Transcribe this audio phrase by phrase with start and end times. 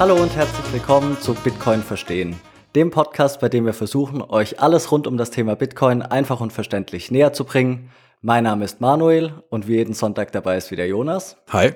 [0.00, 2.38] Hallo und herzlich willkommen zu Bitcoin Verstehen,
[2.76, 6.52] dem Podcast, bei dem wir versuchen, euch alles rund um das Thema Bitcoin einfach und
[6.52, 7.90] verständlich näher zu bringen.
[8.22, 11.36] Mein Name ist Manuel und wie jeden Sonntag dabei ist wieder Jonas.
[11.48, 11.72] Hi.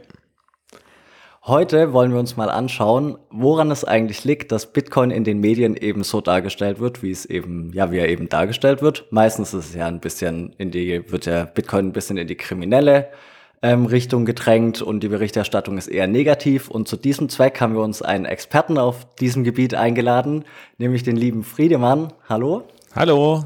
[1.44, 5.74] Heute wollen wir uns mal anschauen, woran es eigentlich liegt, dass Bitcoin in den Medien
[5.74, 9.04] eben so dargestellt wird, wie es eben, ja, wie er eben dargestellt wird.
[9.10, 12.36] Meistens ist es ja ein bisschen in die, wird ja Bitcoin ein bisschen in die
[12.36, 13.08] kriminelle
[13.62, 16.68] ähm, Richtung gedrängt und die Berichterstattung ist eher negativ.
[16.68, 20.44] Und zu diesem Zweck haben wir uns einen Experten auf diesem Gebiet eingeladen,
[20.78, 22.12] nämlich den lieben Friedemann.
[22.28, 22.64] Hallo.
[22.94, 23.44] Hallo.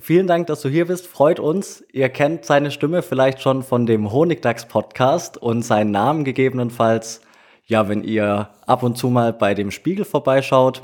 [0.00, 1.06] Vielen Dank, dass du hier bist.
[1.06, 1.82] Freut uns.
[1.92, 7.20] Ihr kennt seine Stimme vielleicht schon von dem Honigdachs Podcast und seinen Namen gegebenenfalls,
[7.66, 10.82] ja, wenn ihr ab und zu mal bei dem Spiegel vorbeischaut.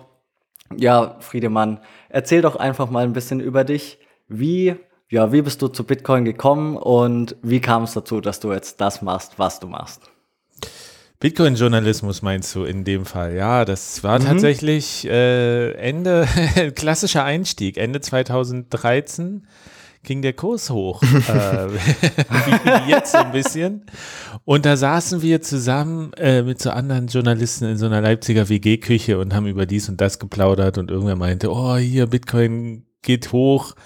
[0.77, 3.98] Ja, Friedemann, erzähl doch einfach mal ein bisschen über dich.
[4.27, 4.75] Wie
[5.14, 8.80] ja, wie bist du zu Bitcoin gekommen und wie kam es dazu, dass du jetzt
[8.80, 10.11] das machst, was du machst?
[11.20, 13.36] Bitcoin-Journalismus meinst du in dem Fall?
[13.36, 14.24] Ja, das war mhm.
[14.24, 16.27] tatsächlich äh, Ende,
[16.74, 19.47] klassischer Einstieg, Ende 2013
[20.02, 21.06] ging der Kurs hoch, äh,
[21.69, 23.86] wie jetzt ein bisschen.
[24.44, 29.20] Und da saßen wir zusammen äh, mit so anderen Journalisten in so einer Leipziger WG-Küche
[29.20, 33.77] und haben über dies und das geplaudert und irgendwer meinte, oh, hier Bitcoin geht hoch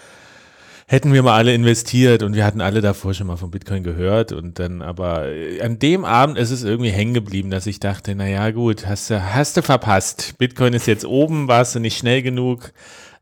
[0.91, 4.33] hätten wir mal alle investiert und wir hatten alle davor schon mal von Bitcoin gehört
[4.33, 8.15] und dann aber äh, an dem Abend ist es irgendwie hängen geblieben, dass ich dachte,
[8.15, 10.39] naja gut, hast du, hast du verpasst.
[10.39, 12.73] Bitcoin ist jetzt oben, warst du nicht schnell genug.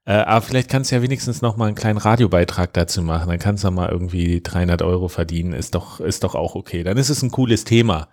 [0.05, 3.29] Äh, aber vielleicht kannst du ja wenigstens noch mal einen kleinen Radiobeitrag dazu machen.
[3.29, 5.53] Dann kannst du mal irgendwie 300 Euro verdienen.
[5.53, 6.85] Ist doch, ist doch auch okay.
[6.85, 8.07] Dann ist es ein cooles Thema.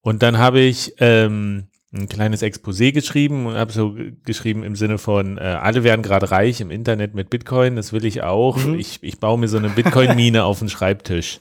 [0.00, 3.94] Und dann habe ich ähm, ein kleines Exposé geschrieben und habe so
[4.24, 8.04] geschrieben im Sinne von, äh, alle werden gerade reich im Internet mit Bitcoin, das will
[8.04, 8.56] ich auch.
[8.56, 8.78] Mhm.
[8.78, 11.40] Ich, ich baue mir so eine Bitcoin-Mine auf den Schreibtisch.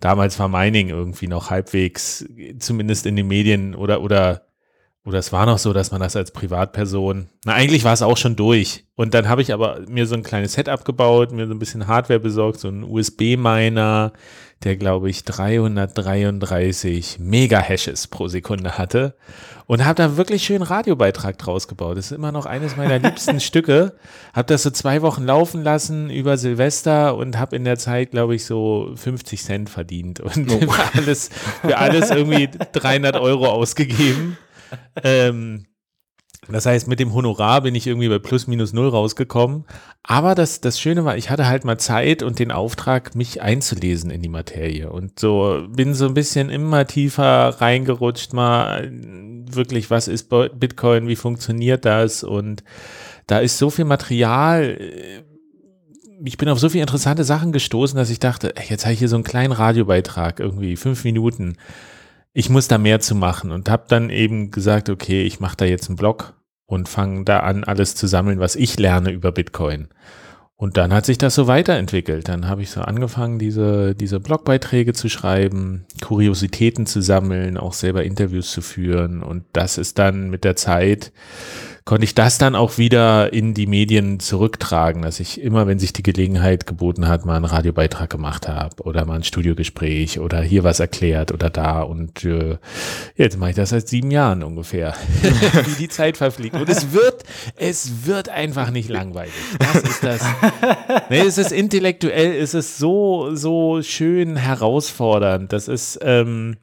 [0.00, 2.26] Damals war Mining irgendwie noch halbwegs,
[2.58, 4.46] zumindest in den Medien oder, oder,
[5.04, 8.16] oder es war noch so, dass man das als Privatperson, na eigentlich war es auch
[8.16, 8.84] schon durch.
[8.96, 11.86] Und dann habe ich aber mir so ein kleines Setup gebaut, mir so ein bisschen
[11.86, 14.12] Hardware besorgt, so ein USB-Miner,
[14.64, 19.14] der glaube ich 333 Mega-Hashes pro Sekunde hatte
[19.66, 21.96] und habe da wirklich schön Radiobeitrag draus gebaut.
[21.96, 23.94] Das ist immer noch eines meiner liebsten Stücke.
[24.32, 28.34] Habe das so zwei Wochen laufen lassen über Silvester und habe in der Zeit, glaube
[28.34, 30.70] ich, so 50 Cent verdient und oh.
[30.70, 31.30] für, alles,
[31.62, 34.36] für alles irgendwie 300 Euro ausgegeben.
[35.04, 35.66] Ähm,
[36.48, 39.64] das heißt, mit dem Honorar bin ich irgendwie bei plus minus null rausgekommen.
[40.02, 44.10] Aber das, das Schöne war, ich hatte halt mal Zeit und den Auftrag, mich einzulesen
[44.10, 44.90] in die Materie.
[44.90, 51.16] Und so bin so ein bisschen immer tiefer reingerutscht, mal wirklich, was ist Bitcoin, wie
[51.16, 52.24] funktioniert das?
[52.24, 52.64] Und
[53.28, 54.78] da ist so viel Material.
[54.80, 55.22] Äh,
[56.24, 59.08] ich bin auf so viele interessante Sachen gestoßen, dass ich dachte, jetzt habe ich hier
[59.08, 61.56] so einen kleinen Radiobeitrag, irgendwie fünf Minuten
[62.32, 65.64] ich muss da mehr zu machen und habe dann eben gesagt, okay, ich mache da
[65.64, 66.34] jetzt einen Blog
[66.66, 69.88] und fange da an, alles zu sammeln, was ich lerne über Bitcoin.
[70.62, 72.28] Und dann hat sich das so weiterentwickelt.
[72.28, 78.04] Dann habe ich so angefangen, diese, diese Blogbeiträge zu schreiben, Kuriositäten zu sammeln, auch selber
[78.04, 79.24] Interviews zu führen.
[79.24, 81.12] Und das ist dann mit der Zeit
[81.84, 85.92] konnte ich das dann auch wieder in die Medien zurücktragen, dass ich immer, wenn sich
[85.92, 90.62] die Gelegenheit geboten hat, mal einen Radiobeitrag gemacht habe oder mal ein Studiogespräch oder hier
[90.62, 92.58] was erklärt oder da und äh,
[93.16, 97.24] jetzt mache ich das seit sieben Jahren ungefähr, wie die Zeit verfliegt und es wird,
[97.56, 99.32] es wird einfach nicht langweilig.
[99.58, 100.22] Das ist das.
[101.10, 105.52] Nee, es ist intellektuell, es ist so, so schön herausfordernd.
[105.52, 106.56] Das ist, ähm,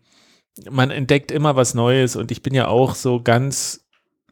[0.70, 3.86] man entdeckt immer was Neues und ich bin ja auch so ganz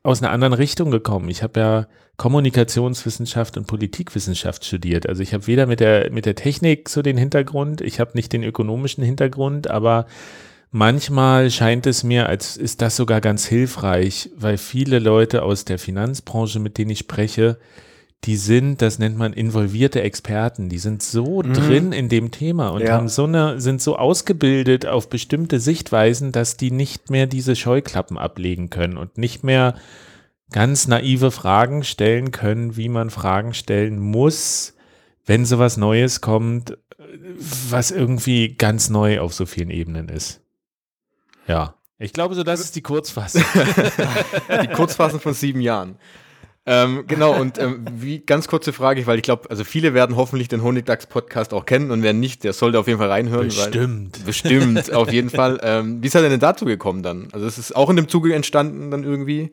[0.08, 1.28] aus einer anderen Richtung gekommen.
[1.28, 5.08] Ich habe ja Kommunikationswissenschaft und Politikwissenschaft studiert.
[5.10, 8.32] Also ich habe weder mit der, mit der Technik so den Hintergrund, ich habe nicht
[8.32, 10.06] den ökonomischen Hintergrund, aber
[10.72, 15.78] manchmal scheint es mir, als ist das sogar ganz hilfreich, weil viele Leute aus der
[15.78, 17.58] Finanzbranche, mit denen ich spreche,
[18.24, 21.54] die sind, das nennt man involvierte Experten, die sind so mhm.
[21.54, 22.94] drin in dem Thema und ja.
[22.94, 28.18] haben so eine, sind so ausgebildet auf bestimmte Sichtweisen, dass die nicht mehr diese Scheuklappen
[28.18, 29.76] ablegen können und nicht mehr
[30.52, 34.74] ganz naive Fragen stellen können, wie man Fragen stellen muss,
[35.26, 36.78] wenn sowas Neues kommt,
[37.70, 40.42] was irgendwie ganz neu auf so vielen Ebenen ist.
[41.48, 41.76] Ja.
[42.00, 43.44] Ich glaube, so das ist die Kurzfassung.
[44.62, 45.98] die Kurzfassung von sieben Jahren.
[46.70, 50.50] Ähm, genau, und ähm, wie ganz kurze Frage, weil ich glaube, also viele werden hoffentlich
[50.50, 53.48] den Honigdachs-Podcast auch kennen und wer nicht, der sollte auf jeden Fall reinhören.
[53.48, 54.20] Bestimmt.
[54.20, 55.62] Weil, bestimmt, auf jeden Fall.
[55.64, 57.30] Ähm, wie ist er denn dazu gekommen dann?
[57.32, 59.50] Also es ist auch in dem Zuge entstanden dann irgendwie?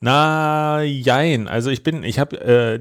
[0.00, 1.48] Na, jein.
[1.48, 2.80] Also ich bin, ich habe äh,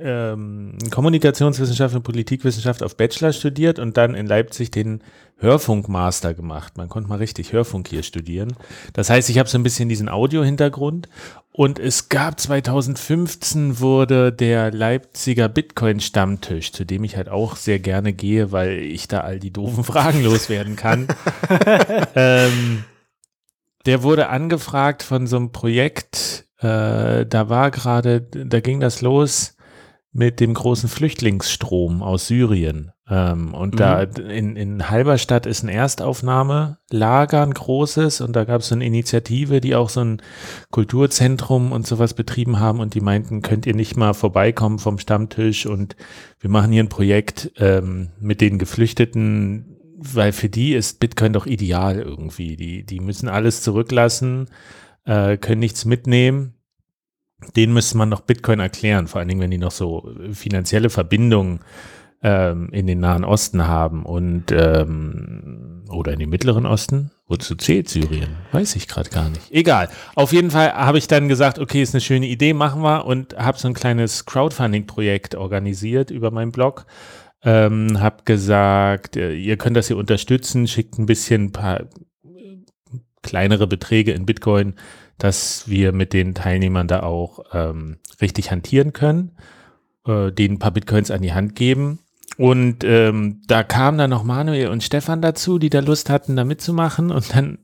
[0.00, 5.02] ähm, Kommunikationswissenschaft und Politikwissenschaft auf Bachelor studiert und dann in Leipzig den
[5.38, 6.76] Hörfunkmaster gemacht.
[6.76, 8.54] Man konnte mal richtig Hörfunk hier studieren.
[8.92, 11.08] Das heißt, ich habe so ein bisschen diesen Audio-Hintergrund
[11.52, 18.12] und es gab 2015 wurde der Leipziger Bitcoin-Stammtisch, zu dem ich halt auch sehr gerne
[18.12, 21.08] gehe, weil ich da all die doofen Fragen loswerden kann.
[22.14, 22.84] ähm,
[23.88, 29.56] der wurde angefragt von so einem Projekt, äh, da war gerade, da ging das los
[30.12, 32.92] mit dem großen Flüchtlingsstrom aus Syrien.
[33.08, 33.78] Ähm, und mhm.
[33.78, 38.84] da in, in Halberstadt ist ein Erstaufnahmelager, ein großes, und da gab es so eine
[38.84, 40.20] Initiative, die auch so ein
[40.70, 45.64] Kulturzentrum und sowas betrieben haben und die meinten, könnt ihr nicht mal vorbeikommen vom Stammtisch
[45.64, 45.96] und
[46.40, 51.46] wir machen hier ein Projekt ähm, mit den Geflüchteten, weil für die ist Bitcoin doch
[51.46, 52.56] ideal irgendwie.
[52.56, 54.48] Die, die müssen alles zurücklassen,
[55.04, 56.54] äh, können nichts mitnehmen
[57.56, 61.60] denen müsste man noch Bitcoin erklären, vor allen Dingen, wenn die noch so finanzielle Verbindungen
[62.22, 67.12] ähm, in den Nahen Osten haben und ähm, oder in den Mittleren Osten.
[67.28, 68.36] Wozu zählt Syrien?
[68.52, 69.50] Weiß ich gerade gar nicht.
[69.52, 69.88] Egal.
[70.14, 73.36] Auf jeden Fall habe ich dann gesagt, okay, ist eine schöne Idee, machen wir und
[73.36, 76.86] habe so ein kleines Crowdfunding-Projekt organisiert über meinen Blog.
[77.42, 81.86] Ähm, habe gesagt, äh, ihr könnt das hier unterstützen, schickt ein bisschen paar äh,
[83.22, 84.74] kleinere Beträge in Bitcoin
[85.18, 89.32] dass wir mit den Teilnehmern da auch ähm, richtig hantieren können,
[90.06, 91.98] äh, denen ein paar Bitcoins an die Hand geben.
[92.36, 96.44] Und ähm, da kamen dann noch Manuel und Stefan dazu, die da Lust hatten, da
[96.44, 97.10] mitzumachen.
[97.10, 97.58] Und dann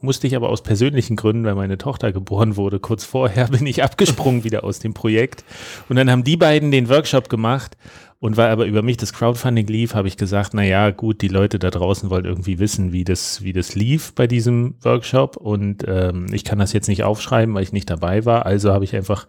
[0.00, 3.84] musste ich aber aus persönlichen Gründen, weil meine Tochter geboren wurde, kurz vorher bin ich
[3.84, 5.44] abgesprungen wieder aus dem Projekt.
[5.88, 7.76] Und dann haben die beiden den Workshop gemacht
[8.20, 11.28] und weil aber über mich das Crowdfunding lief, habe ich gesagt, na ja, gut, die
[11.28, 15.36] Leute da draußen wollen irgendwie wissen, wie das, wie das lief bei diesem Workshop.
[15.36, 18.44] Und ähm, ich kann das jetzt nicht aufschreiben, weil ich nicht dabei war.
[18.44, 19.28] Also habe ich einfach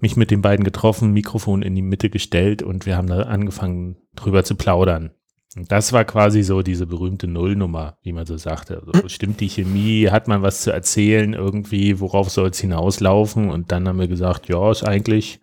[0.00, 3.96] mich mit den beiden getroffen, Mikrofon in die Mitte gestellt und wir haben da angefangen,
[4.16, 5.12] drüber zu plaudern.
[5.56, 8.82] Und das war quasi so diese berühmte Nullnummer, wie man so sagte.
[8.92, 13.50] Also stimmt die Chemie, hat man was zu erzählen irgendwie, worauf soll es hinauslaufen?
[13.50, 15.40] Und dann haben wir gesagt, ja, ist eigentlich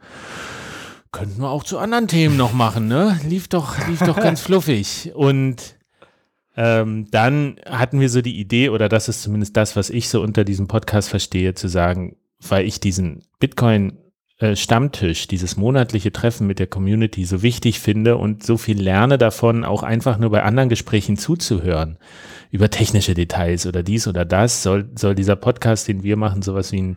[1.11, 3.19] Könnten wir auch zu anderen Themen noch machen, ne?
[3.27, 5.11] Lief doch, lief doch ganz fluffig.
[5.13, 5.75] Und
[6.55, 10.21] ähm, dann hatten wir so die Idee, oder das ist zumindest das, was ich so
[10.21, 13.97] unter diesem Podcast verstehe, zu sagen, weil ich diesen Bitcoin
[14.39, 19.17] äh, Stammtisch, dieses monatliche Treffen mit der Community so wichtig finde und so viel lerne
[19.17, 21.97] davon, auch einfach nur bei anderen Gesprächen zuzuhören,
[22.51, 26.71] über technische Details oder dies oder das, soll, soll dieser Podcast, den wir machen, sowas
[26.71, 26.95] wie ein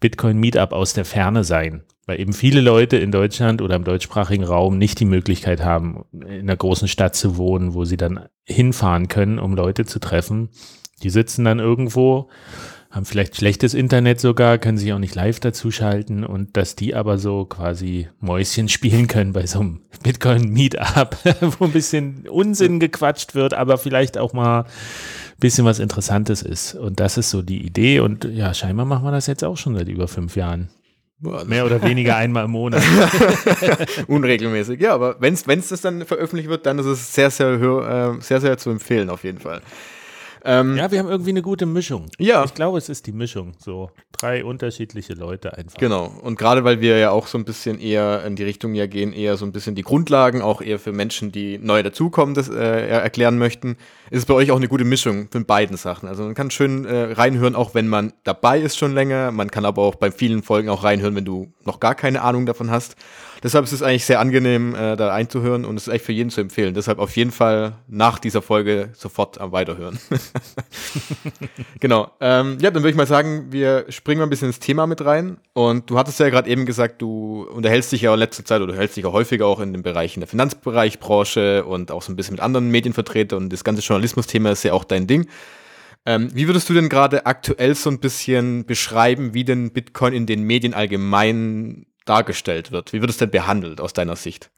[0.00, 4.44] Bitcoin Meetup aus der Ferne sein weil eben viele Leute in Deutschland oder im deutschsprachigen
[4.44, 9.08] Raum nicht die Möglichkeit haben, in einer großen Stadt zu wohnen, wo sie dann hinfahren
[9.08, 10.50] können, um Leute zu treffen.
[11.02, 12.28] Die sitzen dann irgendwo,
[12.90, 17.18] haben vielleicht schlechtes Internet sogar, können sich auch nicht live dazuschalten und dass die aber
[17.18, 21.16] so quasi Mäuschen spielen können bei so einem Bitcoin-Meetup,
[21.58, 24.66] wo ein bisschen Unsinn gequatscht wird, aber vielleicht auch mal ein
[25.40, 26.74] bisschen was Interessantes ist.
[26.74, 29.74] Und das ist so die Idee und ja, scheinbar machen wir das jetzt auch schon
[29.74, 30.68] seit über fünf Jahren.
[31.20, 32.82] Mehr oder weniger einmal im Monat.
[34.08, 38.20] Unregelmäßig, ja, aber wenn es das dann veröffentlicht wird, dann ist es sehr, sehr, äh,
[38.20, 39.62] sehr, sehr zu empfehlen, auf jeden Fall.
[40.46, 42.06] Ähm, ja, wir haben irgendwie eine gute Mischung.
[42.18, 42.44] Ja.
[42.44, 43.54] Ich glaube, es ist die Mischung.
[43.58, 45.78] So drei unterschiedliche Leute einfach.
[45.78, 46.12] Genau.
[46.22, 49.14] Und gerade weil wir ja auch so ein bisschen eher in die Richtung ja gehen,
[49.14, 52.88] eher so ein bisschen die Grundlagen, auch eher für Menschen, die neu dazukommen, das äh,
[52.88, 53.76] erklären möchten,
[54.14, 56.08] ist es bei euch auch eine gute Mischung von beiden Sachen.
[56.08, 59.32] Also man kann schön äh, reinhören, auch wenn man dabei ist schon länger.
[59.32, 62.46] Man kann aber auch bei vielen Folgen auch reinhören, wenn du noch gar keine Ahnung
[62.46, 62.94] davon hast.
[63.44, 66.30] Deshalb ist es eigentlich sehr angenehm, äh, da einzuhören und es ist echt für jeden
[66.30, 66.72] zu empfehlen.
[66.72, 69.98] Deshalb auf jeden Fall nach dieser Folge sofort am Weiterhören.
[71.80, 72.10] genau.
[72.20, 75.04] Ähm, ja, dann würde ich mal sagen, wir springen mal ein bisschen ins Thema mit
[75.04, 75.36] rein.
[75.52, 78.74] Und du hattest ja gerade eben gesagt, du unterhältst dich ja in letzter Zeit oder
[78.76, 82.32] hältst dich ja häufiger auch in den Bereichen der Finanzbereichbranche und auch so ein bisschen
[82.32, 85.28] mit anderen Medienvertretern und das ganze Journalismusthema ist ja auch dein Ding.
[86.06, 90.26] Ähm, wie würdest du denn gerade aktuell so ein bisschen beschreiben, wie denn Bitcoin in
[90.26, 92.92] den Medien allgemein dargestellt wird.
[92.92, 94.50] Wie wird es denn behandelt aus deiner Sicht?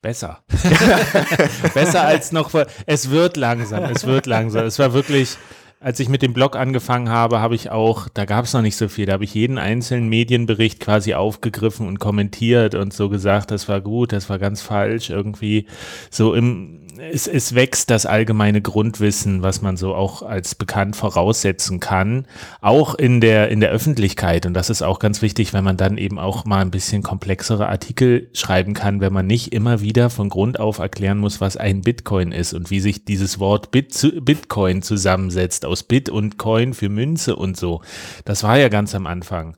[0.00, 0.42] Besser.
[1.74, 2.66] Besser als noch vor.
[2.86, 4.66] Es wird langsam, es wird langsam.
[4.66, 5.36] Es war wirklich,
[5.78, 8.74] als ich mit dem Blog angefangen habe, habe ich auch, da gab es noch nicht
[8.74, 13.52] so viel, da habe ich jeden einzelnen Medienbericht quasi aufgegriffen und kommentiert und so gesagt,
[13.52, 15.66] das war gut, das war ganz falsch, irgendwie
[16.10, 21.80] so im, es, es wächst das allgemeine Grundwissen, was man so auch als bekannt voraussetzen
[21.80, 22.26] kann,
[22.60, 24.46] auch in der, in der Öffentlichkeit.
[24.46, 27.68] Und das ist auch ganz wichtig, wenn man dann eben auch mal ein bisschen komplexere
[27.68, 31.82] Artikel schreiben kann, wenn man nicht immer wieder von Grund auf erklären muss, was ein
[31.82, 36.74] Bitcoin ist und wie sich dieses Wort Bit zu, Bitcoin zusammensetzt aus Bit und Coin
[36.74, 37.82] für Münze und so.
[38.24, 39.56] Das war ja ganz am Anfang.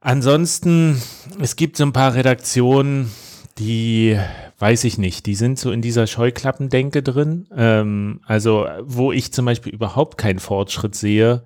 [0.00, 1.00] Ansonsten,
[1.40, 3.10] es gibt so ein paar Redaktionen,
[3.58, 4.18] die
[4.60, 7.48] weiß ich nicht, die sind so in dieser Scheuklappendenke drin.
[7.56, 11.42] Ähm, also, wo ich zum Beispiel überhaupt keinen Fortschritt sehe,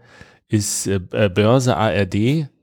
[0.49, 2.15] ist äh, äh Börse ARD,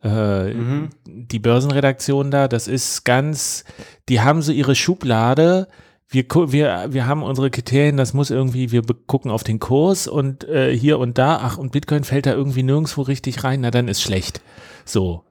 [0.04, 0.90] äh, mhm.
[1.06, 3.64] die Börsenredaktion da, das ist ganz,
[4.10, 5.68] die haben so ihre Schublade,
[6.10, 10.44] wir, wir, wir haben unsere Kriterien, das muss irgendwie, wir gucken auf den Kurs und
[10.50, 13.88] äh, hier und da, ach, und Bitcoin fällt da irgendwie nirgendwo richtig rein, na dann
[13.88, 14.42] ist schlecht.
[14.84, 15.24] So.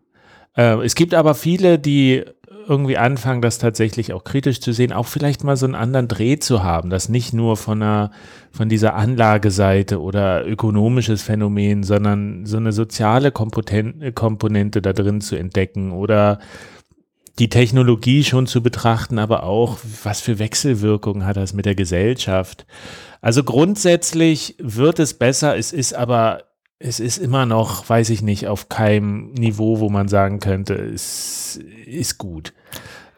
[0.57, 2.25] Äh, es gibt aber viele, die
[2.69, 6.39] irgendwie anfangen, das tatsächlich auch kritisch zu sehen, auch vielleicht mal so einen anderen Dreh
[6.39, 8.11] zu haben, das nicht nur von einer,
[8.53, 15.93] von dieser Anlageseite oder ökonomisches Phänomen, sondern so eine soziale Komponente da drin zu entdecken
[15.93, 16.39] oder
[17.39, 22.67] die Technologie schon zu betrachten, aber auch, was für Wechselwirkungen hat das mit der Gesellschaft.
[23.23, 26.43] Also grundsätzlich wird es besser, es ist aber
[26.83, 31.61] es ist immer noch, weiß ich nicht, auf keinem Niveau, wo man sagen könnte, es
[31.87, 32.55] ist gut.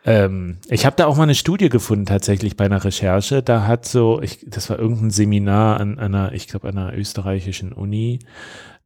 [0.04, 3.40] Ähm, ich habe da auch mal eine Studie gefunden, tatsächlich bei einer Recherche.
[3.40, 8.19] Da hat so, ich, das war irgendein Seminar an einer, ich glaube, einer österreichischen Uni.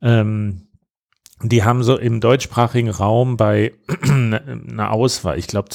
[0.03, 0.69] Ähm,
[1.43, 5.71] die haben so im deutschsprachigen Raum bei einer Auswahl, ich glaube,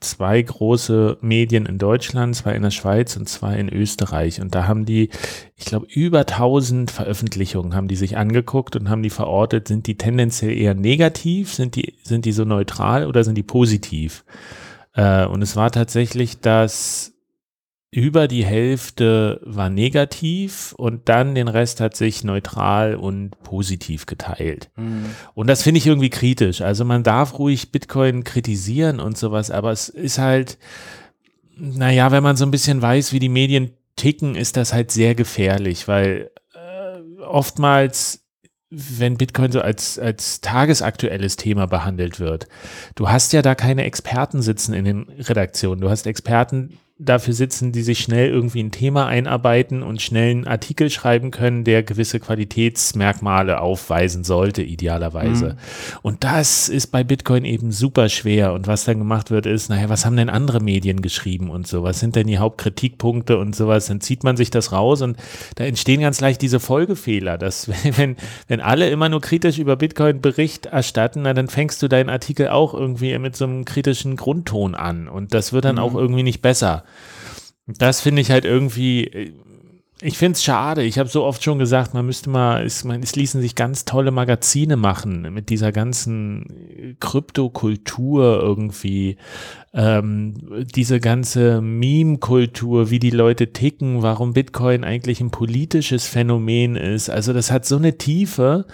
[0.00, 4.40] zwei große Medien in Deutschland, zwei in der Schweiz und zwei in Österreich.
[4.40, 5.10] Und da haben die,
[5.56, 9.96] ich glaube, über 1000 Veröffentlichungen haben die sich angeguckt und haben die verortet, sind die
[9.96, 14.24] tendenziell eher negativ, sind die, sind die so neutral oder sind die positiv?
[14.94, 17.12] Äh, und es war tatsächlich, dass
[17.92, 24.70] über die Hälfte war negativ und dann den Rest hat sich neutral und positiv geteilt.
[24.76, 25.06] Mhm.
[25.34, 26.60] Und das finde ich irgendwie kritisch.
[26.60, 30.58] Also man darf ruhig Bitcoin kritisieren und sowas, aber es ist halt,
[31.56, 35.16] naja, wenn man so ein bisschen weiß, wie die Medien ticken, ist das halt sehr
[35.16, 38.20] gefährlich, weil äh, oftmals
[38.70, 42.46] wenn Bitcoin so als, als tagesaktuelles Thema behandelt wird.
[42.94, 45.80] Du hast ja da keine Experten sitzen in den Redaktionen.
[45.80, 50.46] Du hast Experten, dafür sitzen, die sich schnell irgendwie ein Thema einarbeiten und schnell einen
[50.46, 55.46] Artikel schreiben können, der gewisse Qualitätsmerkmale aufweisen sollte, idealerweise.
[55.50, 56.00] Mhm.
[56.02, 58.52] Und das ist bei Bitcoin eben super schwer.
[58.52, 61.82] Und was dann gemacht wird, ist, naja, was haben denn andere Medien geschrieben und so?
[61.82, 63.86] Was sind denn die Hauptkritikpunkte und sowas?
[63.86, 65.16] Dann zieht man sich das raus und
[65.54, 68.16] da entstehen ganz leicht diese Folgefehler, dass wenn,
[68.46, 72.48] wenn alle immer nur kritisch über Bitcoin Bericht erstatten, na, dann fängst du deinen Artikel
[72.48, 75.08] auch irgendwie mit so einem kritischen Grundton an.
[75.08, 75.82] Und das wird dann mhm.
[75.82, 76.84] auch irgendwie nicht besser.
[77.66, 79.34] Das finde ich halt irgendwie,
[80.02, 80.82] ich finde es schade.
[80.82, 83.84] Ich habe so oft schon gesagt, man müsste mal, es, man, es ließen sich ganz
[83.84, 89.18] tolle Magazine machen mit dieser ganzen Kryptokultur irgendwie,
[89.74, 97.10] ähm, diese ganze Meme-Kultur, wie die Leute ticken, warum Bitcoin eigentlich ein politisches Phänomen ist.
[97.10, 98.66] Also das hat so eine Tiefe.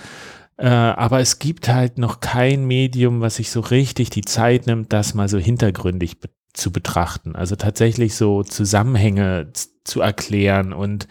[0.59, 4.93] Äh, aber es gibt halt noch kein Medium, was sich so richtig die Zeit nimmt,
[4.93, 6.19] das mal so hintergründig
[6.57, 7.37] zu betrachten.
[7.37, 9.49] Also tatsächlich so Zusammenhänge
[9.85, 11.07] zu erklären und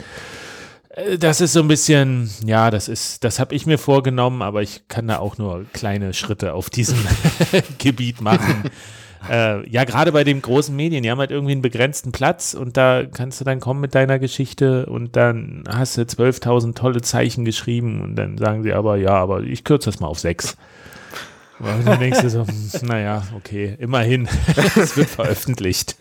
[0.96, 4.62] äh, das ist so ein bisschen, ja, das ist, das habe ich mir vorgenommen, aber
[4.62, 6.98] ich kann da auch nur kleine Schritte auf diesem
[7.78, 8.64] Gebiet machen.
[9.30, 12.78] äh, ja, gerade bei den großen Medien, die haben halt irgendwie einen begrenzten Platz und
[12.78, 17.46] da kannst du dann kommen mit deiner Geschichte und dann hast du 12.000 tolle Zeichen
[17.46, 20.58] geschrieben und dann sagen sie aber, ja, aber ich kürze das mal auf sechs.
[21.60, 24.28] Und dann denkst du so, hm, naja, okay, immerhin,
[24.76, 25.96] es wird veröffentlicht.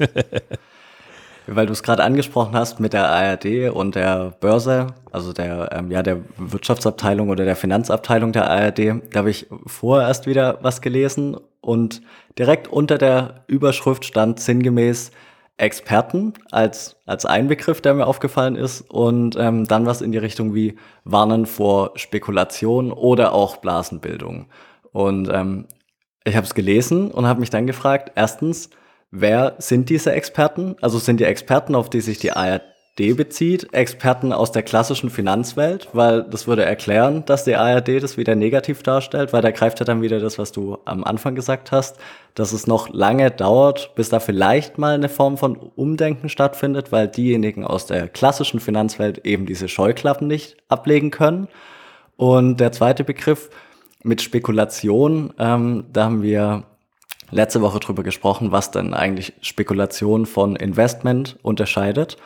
[1.46, 5.90] Weil du es gerade angesprochen hast mit der ARD und der Börse, also der, ähm,
[5.90, 11.36] ja, der Wirtschaftsabteilung oder der Finanzabteilung der ARD, da habe ich vorerst wieder was gelesen
[11.60, 12.00] und
[12.38, 15.12] direkt unter der Überschrift stand sinngemäß
[15.56, 20.18] Experten als, als ein Begriff, der mir aufgefallen ist und ähm, dann was in die
[20.18, 24.46] Richtung wie Warnen vor Spekulation oder auch Blasenbildung.
[24.94, 25.66] Und ähm,
[26.24, 28.70] ich habe es gelesen und habe mich dann gefragt, erstens,
[29.10, 30.76] wer sind diese Experten?
[30.80, 32.62] Also sind die Experten, auf die sich die ARD
[33.16, 38.36] bezieht, Experten aus der klassischen Finanzwelt, weil das würde erklären, dass die ARD das wieder
[38.36, 41.98] negativ darstellt, weil da greift ja dann wieder das, was du am Anfang gesagt hast,
[42.34, 47.08] dass es noch lange dauert, bis da vielleicht mal eine Form von Umdenken stattfindet, weil
[47.08, 51.48] diejenigen aus der klassischen Finanzwelt eben diese Scheuklappen nicht ablegen können.
[52.16, 53.50] Und der zweite Begriff,
[54.04, 56.64] mit Spekulation, ähm, da haben wir
[57.30, 62.16] letzte Woche drüber gesprochen, was denn eigentlich Spekulation von Investment unterscheidet.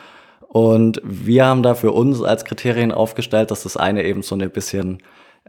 [0.49, 4.49] Und wir haben da für uns als Kriterien aufgestellt, dass das eine eben so eine
[4.49, 4.99] bisschen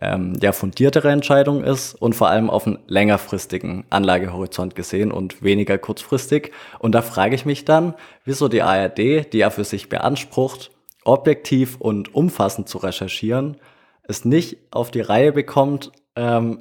[0.02, 5.78] ähm, ja, fundiertere Entscheidung ist und vor allem auf einen längerfristigen Anlagehorizont gesehen und weniger
[5.78, 6.52] kurzfristig.
[6.78, 10.72] Und da frage ich mich dann, wieso die ARD, die ja für sich beansprucht,
[11.06, 13.58] objektiv und umfassend zu recherchieren,
[14.04, 16.60] es nicht auf die Reihe bekommt, ähm,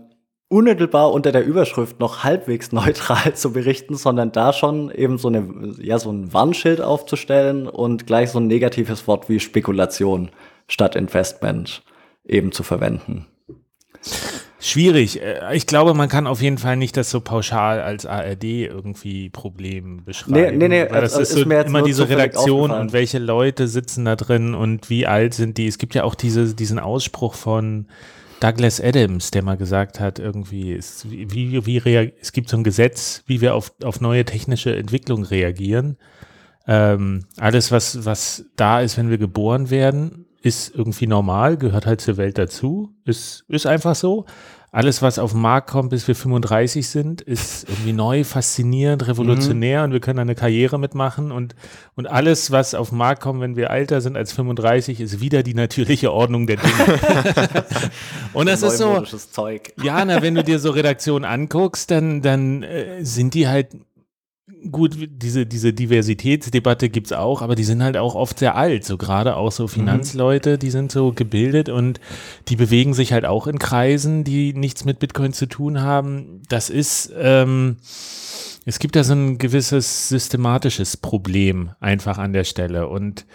[0.48, 5.74] unmittelbar unter der Überschrift noch halbwegs neutral zu berichten, sondern da schon eben so eine,
[5.80, 10.30] ja, so ein Warnschild aufzustellen und gleich so ein negatives Wort wie Spekulation
[10.68, 11.82] statt Investment
[12.24, 13.26] eben zu verwenden.
[14.60, 15.22] Schwierig.
[15.22, 19.30] Äh, ich glaube, man kann auf jeden Fall nicht das so pauschal als ARD irgendwie
[19.30, 20.58] Problem beschreiben.
[20.58, 20.90] Nee, nee, nee.
[20.90, 24.54] Weil das also ist, ist so immer diese Redaktion und welche Leute sitzen da drin
[24.54, 25.68] und wie alt sind die.
[25.68, 27.86] Es gibt ja auch diese, diesen Ausspruch von
[28.40, 33.22] Douglas Adams, der mal gesagt hat, irgendwie, wie, wie, wie es gibt so ein Gesetz,
[33.26, 35.96] wie wir auf, auf neue technische Entwicklung reagieren.
[36.66, 42.00] Ähm, alles, was, was da ist, wenn wir geboren werden, ist irgendwie normal, gehört halt
[42.00, 44.26] zur Welt dazu, ist, ist einfach so.
[44.70, 49.80] Alles, was auf den Markt kommt, bis wir 35 sind, ist irgendwie neu, faszinierend, revolutionär
[49.80, 49.84] mhm.
[49.84, 51.54] und wir können eine Karriere mitmachen und,
[51.94, 55.42] und alles, was auf den Markt kommt, wenn wir älter sind als 35, ist wieder
[55.42, 57.00] die natürliche Ordnung der Dinge.
[58.34, 59.72] und das ist so, Zeug.
[59.82, 63.68] ja, na, wenn du dir so Redaktionen anguckst, dann, dann äh, sind die halt
[64.70, 68.84] gut, diese, diese Diversitätsdebatte gibt es auch, aber die sind halt auch oft sehr alt.
[68.84, 69.68] So gerade auch so mhm.
[69.68, 72.00] Finanzleute, die sind so gebildet und
[72.48, 76.42] die bewegen sich halt auch in Kreisen, die nichts mit Bitcoin zu tun haben.
[76.48, 77.76] Das ist, ähm,
[78.64, 82.88] es gibt da so ein gewisses systematisches Problem einfach an der Stelle.
[82.88, 83.26] Und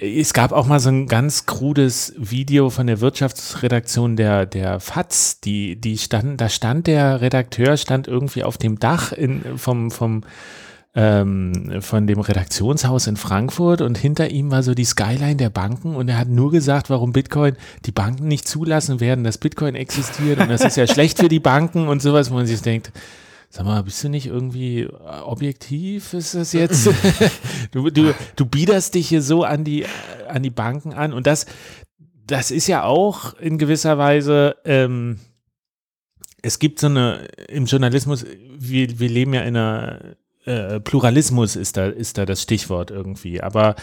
[0.00, 5.40] es gab auch mal so ein ganz krudes Video von der Wirtschaftsredaktion der, der FAZ,
[5.40, 10.22] die, die standen, da stand der Redakteur, stand irgendwie auf dem Dach in, vom, vom,
[10.98, 15.94] ähm, von dem Redaktionshaus in Frankfurt und hinter ihm war so die Skyline der Banken
[15.94, 20.40] und er hat nur gesagt, warum Bitcoin die Banken nicht zulassen werden, dass Bitcoin existiert
[20.40, 22.90] und das ist ja schlecht für die Banken und sowas, wo man sich denkt,
[23.50, 26.12] Sag mal, bist du nicht irgendwie äh, objektiv?
[26.12, 26.86] Ist das jetzt?
[27.70, 29.86] du, du, du biederst dich hier so an die,
[30.28, 31.14] an die Banken an.
[31.14, 31.46] Und das,
[32.26, 35.18] das ist ja auch in gewisser Weise, ähm,
[36.42, 38.26] es gibt so eine, im Journalismus,
[38.58, 40.16] wir, wir leben ja in einer
[40.48, 43.42] äh, Pluralismus ist da, ist da das Stichwort irgendwie.
[43.42, 43.76] Aber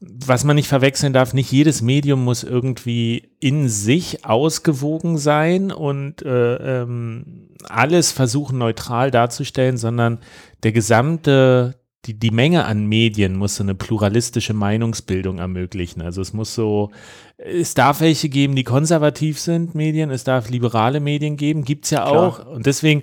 [0.00, 6.22] was man nicht verwechseln darf, nicht jedes Medium muss irgendwie in sich ausgewogen sein und
[6.22, 10.18] äh, ähm, alles versuchen neutral darzustellen, sondern
[10.62, 16.02] der gesamte, die, die Menge an Medien muss so eine pluralistische Meinungsbildung ermöglichen.
[16.02, 16.90] Also es muss so,
[17.38, 21.90] es darf welche geben, die konservativ sind, Medien, es darf liberale Medien geben, gibt es
[21.90, 22.40] ja auch.
[22.40, 22.50] Klar.
[22.50, 23.02] Und deswegen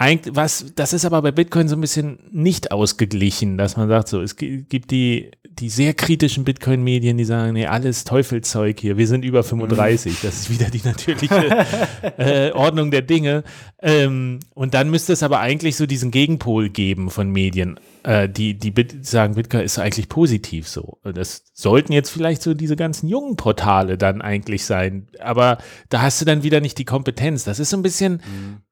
[0.00, 4.08] eigentlich, was, das ist aber bei Bitcoin so ein bisschen nicht ausgeglichen, dass man sagt,
[4.08, 9.06] so, es gibt die, die sehr kritischen Bitcoin-Medien, die sagen, nee, alles Teufelzeug hier, wir
[9.06, 11.66] sind über 35, das ist wieder die natürliche
[12.16, 13.44] äh, Ordnung der Dinge.
[13.82, 18.54] Ähm, und dann müsste es aber eigentlich so diesen Gegenpol geben von Medien, äh, die,
[18.54, 20.96] die sagen, Bitcoin ist eigentlich positiv so.
[21.02, 25.58] Das sollten jetzt vielleicht so diese ganzen jungen Portale dann eigentlich sein, aber
[25.90, 27.44] da hast du dann wieder nicht die Kompetenz.
[27.44, 28.62] Das ist so ein bisschen, mhm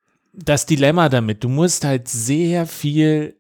[0.44, 1.44] das Dilemma damit.
[1.44, 3.36] Du musst halt sehr viel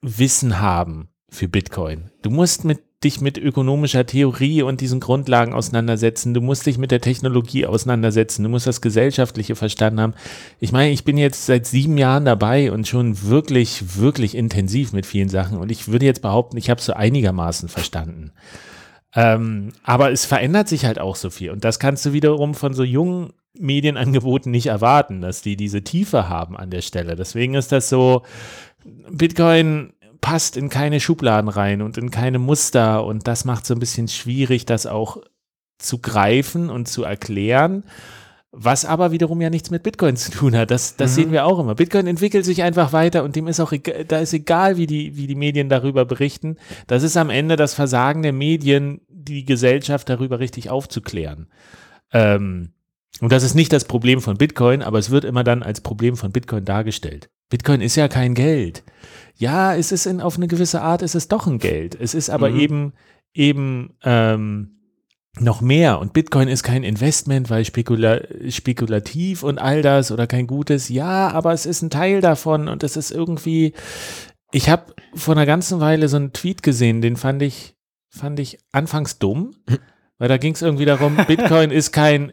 [0.00, 2.10] Wissen haben für Bitcoin.
[2.22, 6.32] Du musst mit, dich mit ökonomischer Theorie und diesen Grundlagen auseinandersetzen.
[6.32, 8.42] Du musst dich mit der Technologie auseinandersetzen.
[8.42, 10.14] Du musst das Gesellschaftliche verstanden haben.
[10.60, 15.06] Ich meine, ich bin jetzt seit sieben Jahren dabei und schon wirklich, wirklich intensiv mit
[15.06, 15.58] vielen Sachen.
[15.58, 18.32] Und ich würde jetzt behaupten, ich habe es so einigermaßen verstanden.
[19.14, 21.50] Ähm, aber es verändert sich halt auch so viel.
[21.50, 26.28] Und das kannst du wiederum von so jungen Medienangeboten nicht erwarten, dass die diese Tiefe
[26.28, 27.16] haben an der Stelle.
[27.16, 28.22] Deswegen ist das so,
[29.10, 33.80] Bitcoin passt in keine Schubladen rein und in keine Muster und das macht so ein
[33.80, 35.18] bisschen schwierig, das auch
[35.78, 37.84] zu greifen und zu erklären.
[38.56, 40.70] Was aber wiederum ja nichts mit Bitcoin zu tun hat.
[40.70, 41.14] Das, das mhm.
[41.14, 41.74] sehen wir auch immer.
[41.74, 45.16] Bitcoin entwickelt sich einfach weiter und dem ist auch egal, da ist egal, wie die,
[45.16, 46.56] wie die Medien darüber berichten.
[46.86, 51.48] Das ist am Ende das Versagen der Medien, die Gesellschaft darüber richtig aufzuklären.
[52.12, 52.73] Ähm,
[53.20, 56.16] und das ist nicht das Problem von Bitcoin, aber es wird immer dann als Problem
[56.16, 57.30] von Bitcoin dargestellt.
[57.48, 58.82] Bitcoin ist ja kein Geld.
[59.36, 61.96] Ja, es ist in, auf eine gewisse Art, es ist doch ein Geld.
[61.98, 62.60] Es ist aber mhm.
[62.60, 62.92] eben,
[63.32, 64.74] eben ähm,
[65.38, 66.00] noch mehr.
[66.00, 70.88] Und Bitcoin ist kein Investment, weil spekula spekulativ und all das oder kein gutes.
[70.88, 73.74] Ja, aber es ist ein Teil davon und es ist irgendwie.
[74.52, 77.74] Ich habe vor einer ganzen Weile so einen Tweet gesehen, den fand ich,
[78.08, 79.78] fand ich anfangs dumm, hm.
[80.18, 82.32] weil da ging es irgendwie darum, Bitcoin ist kein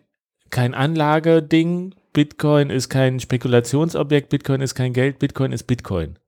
[0.52, 6.20] kein Anlageding, Bitcoin ist kein Spekulationsobjekt, Bitcoin ist kein Geld, Bitcoin ist Bitcoin.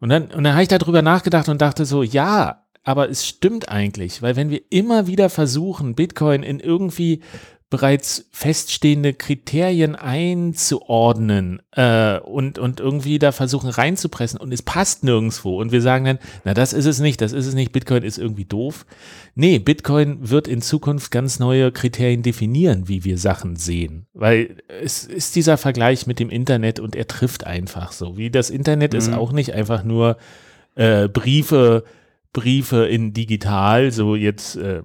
[0.00, 3.68] Und dann, und dann habe ich darüber nachgedacht und dachte so, ja, aber es stimmt
[3.68, 7.22] eigentlich, weil wenn wir immer wieder versuchen, Bitcoin in irgendwie
[7.68, 15.60] bereits feststehende Kriterien einzuordnen äh, und, und irgendwie da versuchen reinzupressen und es passt nirgendwo
[15.60, 18.18] und wir sagen dann, na das ist es nicht, das ist es nicht, Bitcoin ist
[18.18, 18.86] irgendwie doof.
[19.34, 25.02] Nee, Bitcoin wird in Zukunft ganz neue Kriterien definieren, wie wir Sachen sehen, weil es
[25.02, 28.98] ist dieser Vergleich mit dem Internet und er trifft einfach so, wie das Internet mhm.
[28.98, 30.18] ist auch nicht einfach nur
[30.76, 31.82] äh, Briefe,
[32.32, 34.82] Briefe in digital, so jetzt äh,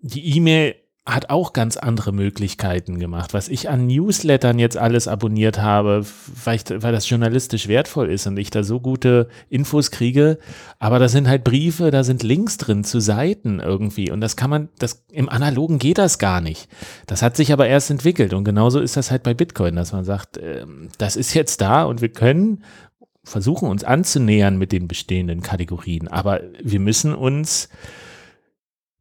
[0.00, 0.76] die E-Mail
[1.14, 3.34] hat auch ganz andere Möglichkeiten gemacht.
[3.34, 6.04] Was ich an Newslettern jetzt alles abonniert habe,
[6.44, 10.38] weil, ich, weil das journalistisch wertvoll ist und ich da so gute Infos kriege.
[10.78, 14.10] Aber da sind halt Briefe, da sind Links drin zu Seiten irgendwie.
[14.10, 16.68] Und das kann man, das, im Analogen geht das gar nicht.
[17.06, 18.32] Das hat sich aber erst entwickelt.
[18.32, 20.64] Und genauso ist das halt bei Bitcoin, dass man sagt, äh,
[20.98, 22.64] das ist jetzt da und wir können
[23.22, 26.08] versuchen uns anzunähern mit den bestehenden Kategorien.
[26.08, 27.68] Aber wir müssen uns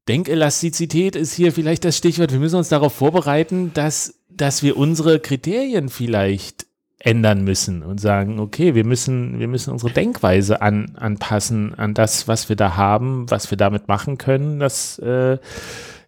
[0.09, 2.31] Denkelastizität ist hier vielleicht das Stichwort.
[2.31, 6.65] Wir müssen uns darauf vorbereiten, dass, dass wir unsere Kriterien vielleicht
[6.97, 12.27] ändern müssen und sagen, okay, wir müssen, wir müssen unsere Denkweise an, anpassen an das,
[12.27, 14.59] was wir da haben, was wir damit machen können.
[14.59, 15.37] Das äh,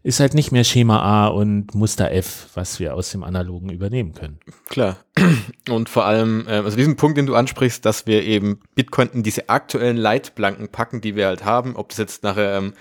[0.02, 4.14] ist halt nicht mehr Schema A und Muster F, was wir aus dem Analogen übernehmen
[4.14, 4.40] können.
[4.68, 4.98] Klar.
[5.70, 9.22] Und vor allem, äh, also diesen Punkt, den du ansprichst, dass wir eben Bitcoin in
[9.22, 12.74] diese aktuellen Leitplanken packen, die wir halt haben, ob das jetzt nachher ähm,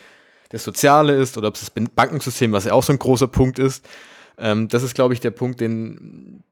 [0.51, 3.59] das Soziale ist oder ob es das Bankensystem, was ja auch so ein großer Punkt
[3.59, 3.89] ist.
[4.37, 6.43] Ähm, das ist, glaube ich, der Punkt, den,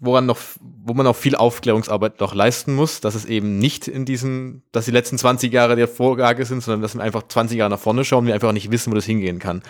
[0.00, 4.04] woran noch, wo man noch viel Aufklärungsarbeit noch leisten muss, dass es eben nicht in
[4.04, 7.70] diesen, dass die letzten 20 Jahre der Vorlage sind, sondern dass wir einfach 20 Jahre
[7.70, 9.62] nach vorne schauen wir einfach nicht wissen, wo das hingehen kann.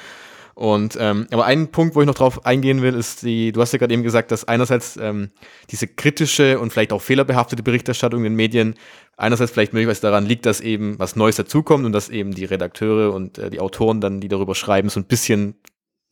[0.59, 3.73] Und ähm, aber ein Punkt, wo ich noch drauf eingehen will, ist die, du hast
[3.73, 5.31] ja gerade eben gesagt, dass einerseits ähm,
[5.71, 8.75] diese kritische und vielleicht auch fehlerbehaftete Berichterstattung in den Medien
[9.17, 13.15] einerseits vielleicht möglicherweise daran liegt, dass eben was Neues dazukommt und dass eben die Redakteure
[13.15, 15.55] und äh, die Autoren dann, die darüber schreiben, so ein bisschen,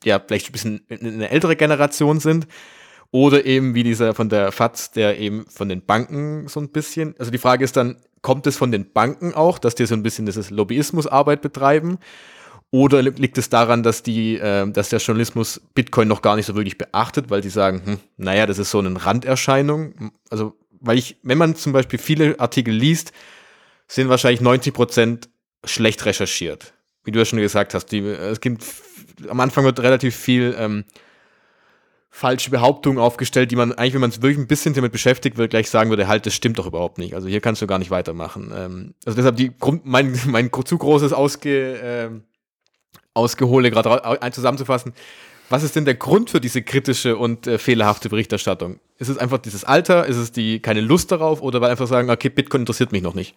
[0.04, 2.46] ja, vielleicht ein bisschen eine ältere Generation sind.
[3.10, 7.16] Oder eben wie dieser von der FATS, der eben von den Banken so ein bisschen,
[7.18, 10.04] also die Frage ist dann, kommt es von den Banken auch, dass die so ein
[10.04, 11.98] bisschen dieses Lobbyismusarbeit betreiben?
[12.76, 16.54] Oder liegt es daran, dass die, äh, dass der Journalismus Bitcoin noch gar nicht so
[16.56, 20.12] wirklich beachtet, weil sie sagen, hm, naja, das ist so eine Randerscheinung.
[20.28, 23.12] Also, weil ich, wenn man zum Beispiel viele Artikel liest,
[23.88, 25.30] sind wahrscheinlich 90 Prozent
[25.64, 26.74] schlecht recherchiert.
[27.02, 28.62] Wie du ja schon gesagt hast, die, es gibt,
[29.26, 30.84] am Anfang wird relativ viel ähm,
[32.10, 35.48] falsche Behauptungen aufgestellt, die man eigentlich, wenn man es wirklich ein bisschen damit beschäftigt, wird
[35.48, 37.14] gleich sagen würde, halt, das stimmt doch überhaupt nicht.
[37.14, 38.52] Also hier kannst du gar nicht weitermachen.
[38.54, 42.24] Ähm, also deshalb die Grund, mein, mein zu großes Ausge, ähm,
[43.16, 44.92] Ausgehole gerade zusammenzufassen.
[45.48, 48.80] Was ist denn der Grund für diese kritische und äh, fehlerhafte Berichterstattung?
[48.98, 50.06] Ist es einfach dieses Alter?
[50.06, 53.14] Ist es die keine Lust darauf oder weil einfach sagen, okay, Bitcoin interessiert mich noch
[53.14, 53.36] nicht?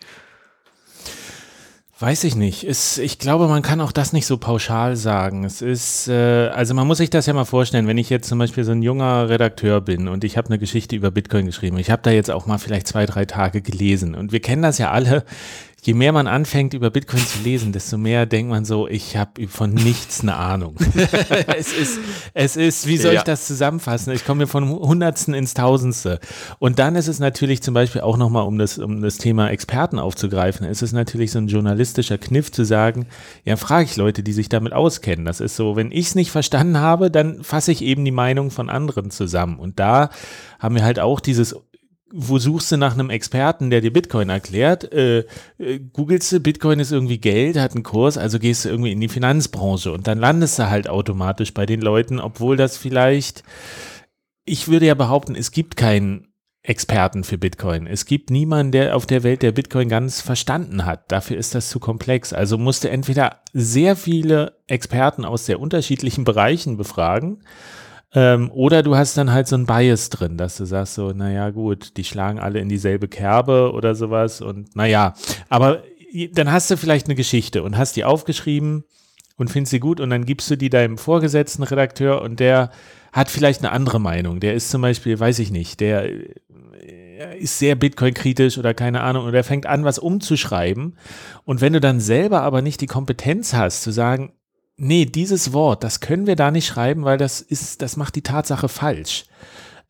[2.01, 2.63] Weiß ich nicht.
[2.63, 5.43] Es, ich glaube, man kann auch das nicht so pauschal sagen.
[5.43, 8.39] Es ist, äh, also man muss sich das ja mal vorstellen, wenn ich jetzt zum
[8.39, 11.77] Beispiel so ein junger Redakteur bin und ich habe eine Geschichte über Bitcoin geschrieben.
[11.77, 14.15] Ich habe da jetzt auch mal vielleicht zwei, drei Tage gelesen.
[14.15, 15.25] Und wir kennen das ja alle
[15.81, 19.47] je mehr man anfängt, über Bitcoin zu lesen, desto mehr denkt man so, ich habe
[19.47, 20.75] von nichts eine Ahnung.
[21.57, 21.99] es ist,
[22.33, 23.19] es ist, wie soll ja.
[23.19, 24.13] ich das zusammenfassen?
[24.13, 26.19] Ich komme mir von Hundertsten ins Tausendste.
[26.59, 29.99] Und dann ist es natürlich zum Beispiel auch nochmal, um das, um das Thema Experten
[29.99, 33.07] aufzugreifen, ist es natürlich so ein journalistischer Kniff zu sagen,
[33.45, 35.25] ja, frage ich Leute, die sich damit auskennen.
[35.25, 38.51] Das ist so, wenn ich es nicht verstanden habe, dann fasse ich eben die Meinung
[38.51, 39.59] von anderen zusammen.
[39.59, 40.09] Und da
[40.59, 41.55] haben wir halt auch dieses
[42.11, 44.91] wo suchst du nach einem Experten, der dir Bitcoin erklärt?
[44.91, 45.25] Äh,
[45.57, 49.01] äh, googelst du, Bitcoin ist irgendwie Geld, hat einen Kurs, also gehst du irgendwie in
[49.01, 53.43] die Finanzbranche und dann landest du halt automatisch bei den Leuten, obwohl das vielleicht,
[54.45, 56.27] ich würde ja behaupten, es gibt keinen
[56.61, 57.87] Experten für Bitcoin.
[57.87, 61.09] Es gibt niemanden, der auf der Welt, der Bitcoin ganz verstanden hat.
[61.11, 62.33] Dafür ist das zu komplex.
[62.33, 67.39] Also musste entweder sehr viele Experten aus sehr unterschiedlichen Bereichen befragen
[68.13, 71.51] ähm, oder du hast dann halt so ein Bias drin, dass du sagst so, naja
[71.51, 75.13] gut, die schlagen alle in dieselbe Kerbe oder sowas und naja,
[75.49, 75.83] aber
[76.33, 78.83] dann hast du vielleicht eine Geschichte und hast die aufgeschrieben
[79.37, 82.71] und findest sie gut und dann gibst du die deinem vorgesetzten Redakteur und der
[83.11, 84.39] hat vielleicht eine andere Meinung.
[84.39, 89.25] Der ist zum Beispiel, weiß ich nicht, der äh, ist sehr Bitcoin-kritisch oder keine Ahnung
[89.25, 90.97] und der fängt an, was umzuschreiben.
[91.45, 94.33] Und wenn du dann selber aber nicht die Kompetenz hast, zu sagen,
[94.79, 98.23] nee, dieses Wort, das können wir da nicht schreiben, weil das ist, das macht die
[98.23, 99.25] Tatsache falsch.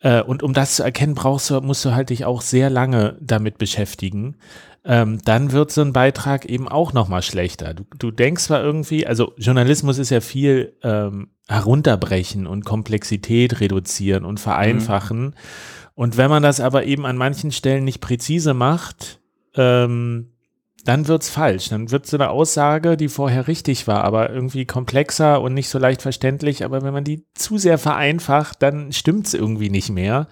[0.01, 3.17] Äh, und um das zu erkennen, brauchst du, musst du halt dich auch sehr lange
[3.21, 4.37] damit beschäftigen.
[4.85, 7.73] Ähm, dann wird so ein Beitrag eben auch nochmal schlechter.
[7.73, 14.23] Du, du denkst zwar irgendwie, also Journalismus ist ja viel ähm, herunterbrechen und Komplexität reduzieren
[14.23, 15.21] und vereinfachen.
[15.21, 15.33] Mhm.
[15.95, 19.19] Und wenn man das aber eben an manchen Stellen nicht präzise macht,
[19.55, 20.31] ähm,
[20.85, 21.69] dann wird's falsch.
[21.69, 25.79] Dann wird so eine Aussage, die vorher richtig war, aber irgendwie komplexer und nicht so
[25.79, 26.63] leicht verständlich.
[26.63, 30.27] Aber wenn man die zu sehr vereinfacht, dann stimmt's irgendwie nicht mehr.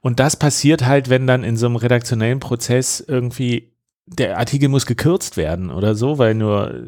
[0.00, 3.72] Und das passiert halt, wenn dann in so einem redaktionellen Prozess irgendwie
[4.06, 6.84] der Artikel muss gekürzt werden oder so, weil nur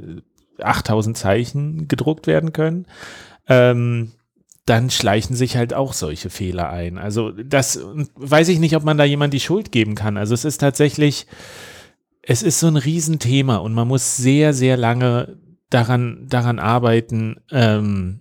[0.60, 2.86] 8000 Zeichen gedruckt werden können.
[3.48, 4.12] Ähm,
[4.66, 6.96] dann schleichen sich halt auch solche Fehler ein.
[6.96, 7.80] Also das
[8.14, 10.16] weiß ich nicht, ob man da jemand die Schuld geben kann.
[10.16, 11.26] Also es ist tatsächlich,
[12.26, 15.38] es ist so ein Riesenthema und man muss sehr, sehr lange
[15.70, 18.20] daran, daran arbeiten, ähm,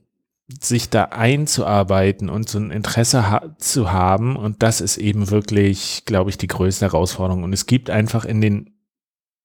[0.62, 4.36] sich da einzuarbeiten und so ein Interesse ha zu haben.
[4.36, 7.44] Und das ist eben wirklich, glaube ich, die größte Herausforderung.
[7.44, 8.74] Und es gibt einfach in den,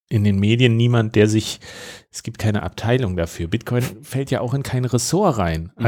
[0.09, 1.61] in den Medien niemand, der sich,
[2.11, 3.47] es gibt keine Abteilung dafür.
[3.47, 5.71] Bitcoin fällt ja auch in kein Ressort rein.
[5.77, 5.85] Mhm.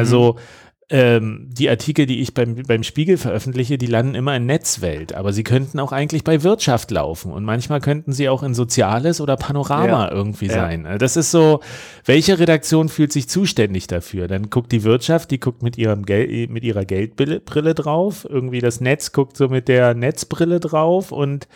[0.92, 5.32] Ähm, die Artikel, die ich beim, beim Spiegel veröffentliche, die landen immer in Netzwelt, aber
[5.32, 9.36] sie könnten auch eigentlich bei Wirtschaft laufen und manchmal könnten sie auch in Soziales oder
[9.36, 10.12] Panorama ja.
[10.12, 10.54] irgendwie ja.
[10.54, 10.86] sein.
[10.86, 11.60] Also das ist so,
[12.04, 14.26] welche Redaktion fühlt sich zuständig dafür?
[14.26, 18.80] Dann guckt die Wirtschaft, die guckt mit, ihrem Gel mit ihrer Geldbrille drauf, irgendwie das
[18.80, 21.46] Netz guckt so mit der Netzbrille drauf und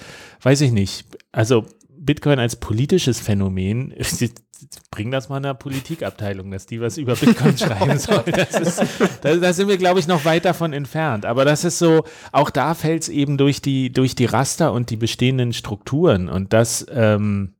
[0.42, 1.06] weiß ich nicht.
[1.32, 1.66] Also
[2.04, 3.92] Bitcoin als politisches Phänomen
[4.90, 8.22] bring das mal in der Politikabteilung, dass die was über Bitcoin schreiben soll.
[8.24, 8.82] Das ist,
[9.22, 11.26] da, da sind wir, glaube ich, noch weit davon entfernt.
[11.26, 14.90] Aber das ist so, auch da fällt es eben durch die, durch die Raster und
[14.90, 16.28] die bestehenden Strukturen.
[16.28, 17.54] Und das ähm,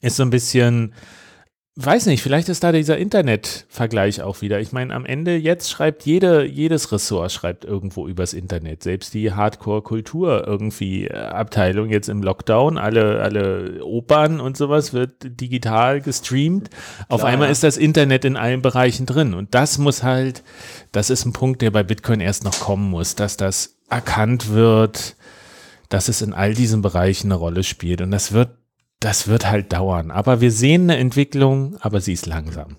[0.00, 0.94] ist so ein bisschen
[1.76, 4.60] weiß nicht, vielleicht ist da dieser Internet-Vergleich auch wieder.
[4.60, 8.82] Ich meine, am Ende jetzt schreibt jede, jedes Ressort schreibt irgendwo übers Internet.
[8.82, 16.02] Selbst die Hardcore-Kultur irgendwie Abteilung jetzt im Lockdown, alle, alle Opern und sowas wird digital
[16.02, 16.68] gestreamt.
[16.70, 17.52] Klar, Auf einmal ja.
[17.52, 19.32] ist das Internet in allen Bereichen drin.
[19.32, 20.42] Und das muss halt,
[20.92, 25.16] das ist ein Punkt, der bei Bitcoin erst noch kommen muss, dass das erkannt wird,
[25.88, 28.02] dass es in all diesen Bereichen eine Rolle spielt.
[28.02, 28.50] Und das wird
[29.04, 30.10] das wird halt dauern.
[30.10, 32.76] Aber wir sehen eine Entwicklung, aber sie ist langsam.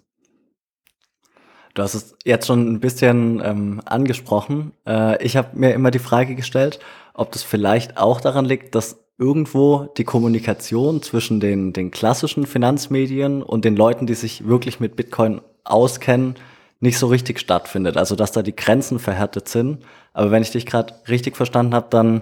[1.74, 4.74] Du hast es jetzt schon ein bisschen ähm, angesprochen.
[4.88, 6.80] Äh, ich habe mir immer die Frage gestellt,
[7.14, 13.44] ob das vielleicht auch daran liegt, dass irgendwo die Kommunikation zwischen den, den klassischen Finanzmedien
[13.44, 16.36] und den Leuten, die sich wirklich mit Bitcoin auskennen,
[16.80, 17.98] nicht so richtig stattfindet.
[17.98, 19.80] Also dass da die Grenzen verhärtet sind.
[20.14, 22.22] Aber wenn ich dich gerade richtig verstanden habe, dann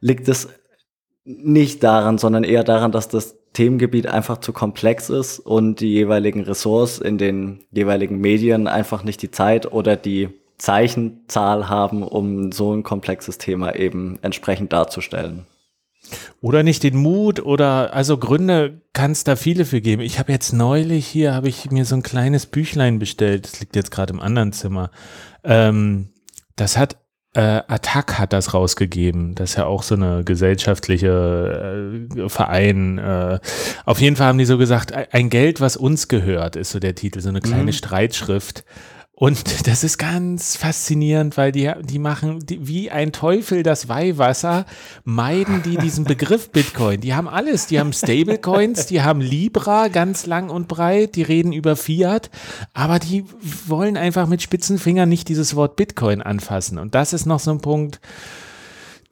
[0.00, 0.48] liegt es
[1.26, 6.42] nicht daran, sondern eher daran, dass das Themengebiet einfach zu komplex ist und die jeweiligen
[6.42, 12.72] Ressorts in den jeweiligen Medien einfach nicht die Zeit oder die Zeichenzahl haben, um so
[12.72, 15.46] ein komplexes Thema eben entsprechend darzustellen.
[16.40, 20.02] Oder nicht den Mut oder also Gründe kann es da viele für geben.
[20.02, 23.74] Ich habe jetzt neulich hier, habe ich mir so ein kleines Büchlein bestellt, das liegt
[23.74, 24.90] jetzt gerade im anderen Zimmer.
[25.42, 26.10] Ähm,
[26.54, 26.96] das hat
[27.36, 29.34] äh, Attac hat das rausgegeben.
[29.34, 32.96] Das ist ja auch so eine gesellschaftliche äh, Verein.
[32.96, 33.38] Äh,
[33.84, 36.94] auf jeden Fall haben die so gesagt, ein Geld, was uns gehört, ist so der
[36.94, 37.72] Titel, so eine kleine mhm.
[37.72, 38.64] Streitschrift.
[39.18, 44.66] Und das ist ganz faszinierend, weil die, die machen die, wie ein Teufel das Weihwasser,
[45.04, 47.00] meiden die diesen Begriff Bitcoin.
[47.00, 47.66] Die haben alles.
[47.66, 52.30] Die haben Stablecoins, die haben Libra ganz lang und breit, die reden über Fiat,
[52.74, 53.24] aber die
[53.66, 56.78] wollen einfach mit spitzen Fingern nicht dieses Wort Bitcoin anfassen.
[56.78, 58.00] Und das ist noch so ein Punkt,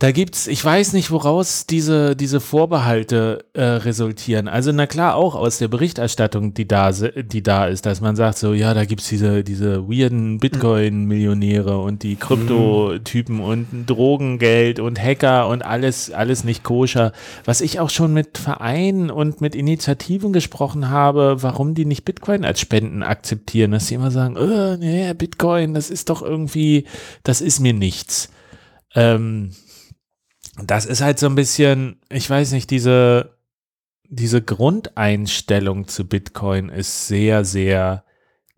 [0.04, 4.48] da gibt's, ich weiß nicht, woraus diese, diese Vorbehalte äh, resultieren.
[4.48, 8.36] Also, na klar, auch aus der Berichterstattung, die da, die da ist, dass man sagt,
[8.36, 15.48] so, ja, da gibt's diese, diese weirden Bitcoin-Millionäre und die Kryptotypen und Drogengeld und Hacker
[15.48, 17.12] und alles, alles nicht koscher.
[17.46, 22.44] Was ich auch schon mit Vereinen und mit Initiativen gesprochen habe, warum die nicht Bitcoin
[22.44, 26.84] als Spenden akzeptieren, dass sie immer sagen, oh, nee, Bitcoin, das ist doch irgendwie,
[27.22, 28.28] das ist mir nichts.
[28.94, 29.52] Ähm,
[30.62, 33.36] das ist halt so ein bisschen, ich weiß nicht, diese,
[34.08, 38.04] diese Grundeinstellung zu Bitcoin ist sehr, sehr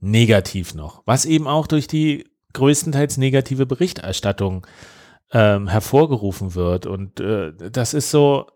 [0.01, 1.03] negativ noch.
[1.07, 4.67] Was eben auch durch die größtenteils negative Berichterstattung
[5.33, 6.87] ähm, hervorgerufen wird.
[6.87, 8.47] Und äh, das ist so,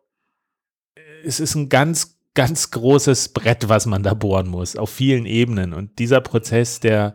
[1.25, 5.73] es ist ein ganz, ganz großes Brett, was man da bohren muss, auf vielen Ebenen.
[5.73, 7.15] Und dieser Prozess, der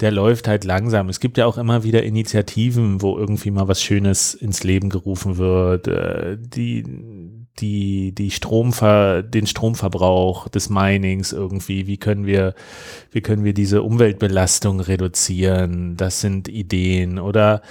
[0.00, 1.08] der läuft halt langsam.
[1.08, 5.36] Es gibt ja auch immer wieder Initiativen, wo irgendwie mal was Schönes ins Leben gerufen
[5.36, 6.84] wird, äh, die,
[7.58, 12.54] die, die Stromver, den Stromverbrauch des Minings irgendwie, wie können wir,
[13.10, 15.96] wie können wir diese Umweltbelastung reduzieren?
[15.96, 17.62] Das sind Ideen oder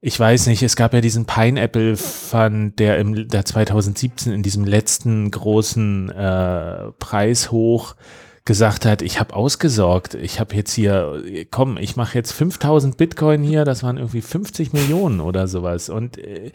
[0.00, 4.64] ich weiß nicht, es gab ja diesen Pineapple Fund, der im der 2017 in diesem
[4.64, 7.96] letzten großen äh, Preis hoch
[8.46, 13.42] gesagt hat, ich habe ausgesorgt, ich habe jetzt hier, komm, ich mache jetzt 5000 Bitcoin
[13.42, 15.90] hier, das waren irgendwie 50 Millionen oder sowas.
[15.90, 16.52] Und äh,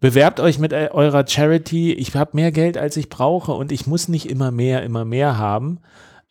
[0.00, 3.86] bewerbt euch mit äh, eurer Charity, ich habe mehr Geld, als ich brauche und ich
[3.86, 5.78] muss nicht immer mehr, immer mehr haben.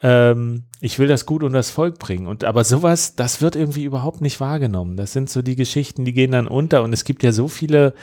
[0.01, 2.27] Ähm, ich will das gut und das Volk bringen.
[2.27, 4.97] Und aber sowas, das wird irgendwie überhaupt nicht wahrgenommen.
[4.97, 6.83] Das sind so die Geschichten, die gehen dann unter.
[6.83, 7.93] Und es gibt ja so viele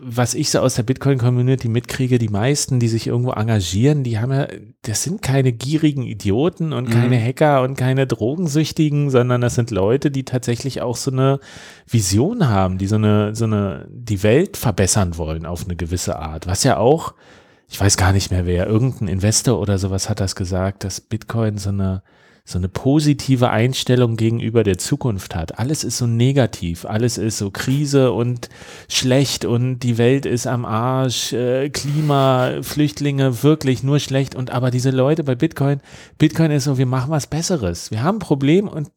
[0.00, 4.32] was ich so aus der Bitcoin-Community mitkriege, die meisten, die sich irgendwo engagieren, die haben
[4.32, 4.46] ja,
[4.82, 7.24] das sind keine gierigen Idioten und keine mhm.
[7.24, 11.40] Hacker und keine Drogensüchtigen, sondern das sind Leute, die tatsächlich auch so eine
[11.86, 16.46] Vision haben, die so eine, so eine, die Welt verbessern wollen auf eine gewisse Art.
[16.46, 17.14] Was ja auch,
[17.68, 21.58] ich weiß gar nicht mehr wer, irgendein Investor oder sowas hat das gesagt, dass Bitcoin
[21.58, 22.02] so eine,
[22.48, 25.58] so eine positive Einstellung gegenüber der Zukunft hat.
[25.58, 28.48] Alles ist so negativ, alles ist so Krise und
[28.88, 34.34] schlecht und die Welt ist am Arsch, äh, Klima, Flüchtlinge, wirklich nur schlecht.
[34.34, 35.82] Und aber diese Leute bei Bitcoin,
[36.16, 37.90] Bitcoin ist so, wir machen was Besseres.
[37.90, 38.88] Wir haben ein Problem und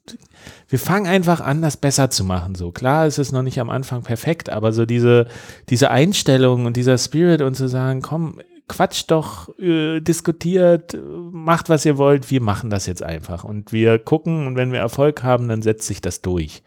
[0.69, 2.55] wir fangen einfach an, das besser zu machen.
[2.55, 5.27] So klar, ist es noch nicht am Anfang perfekt, aber so diese,
[5.67, 8.39] diese Einstellung und dieser Spirit und zu sagen, komm,
[8.71, 10.97] quatscht doch, äh, diskutiert,
[11.31, 12.31] macht, was ihr wollt.
[12.31, 13.43] Wir machen das jetzt einfach.
[13.43, 16.63] Und wir gucken und wenn wir Erfolg haben, dann setzt sich das durch.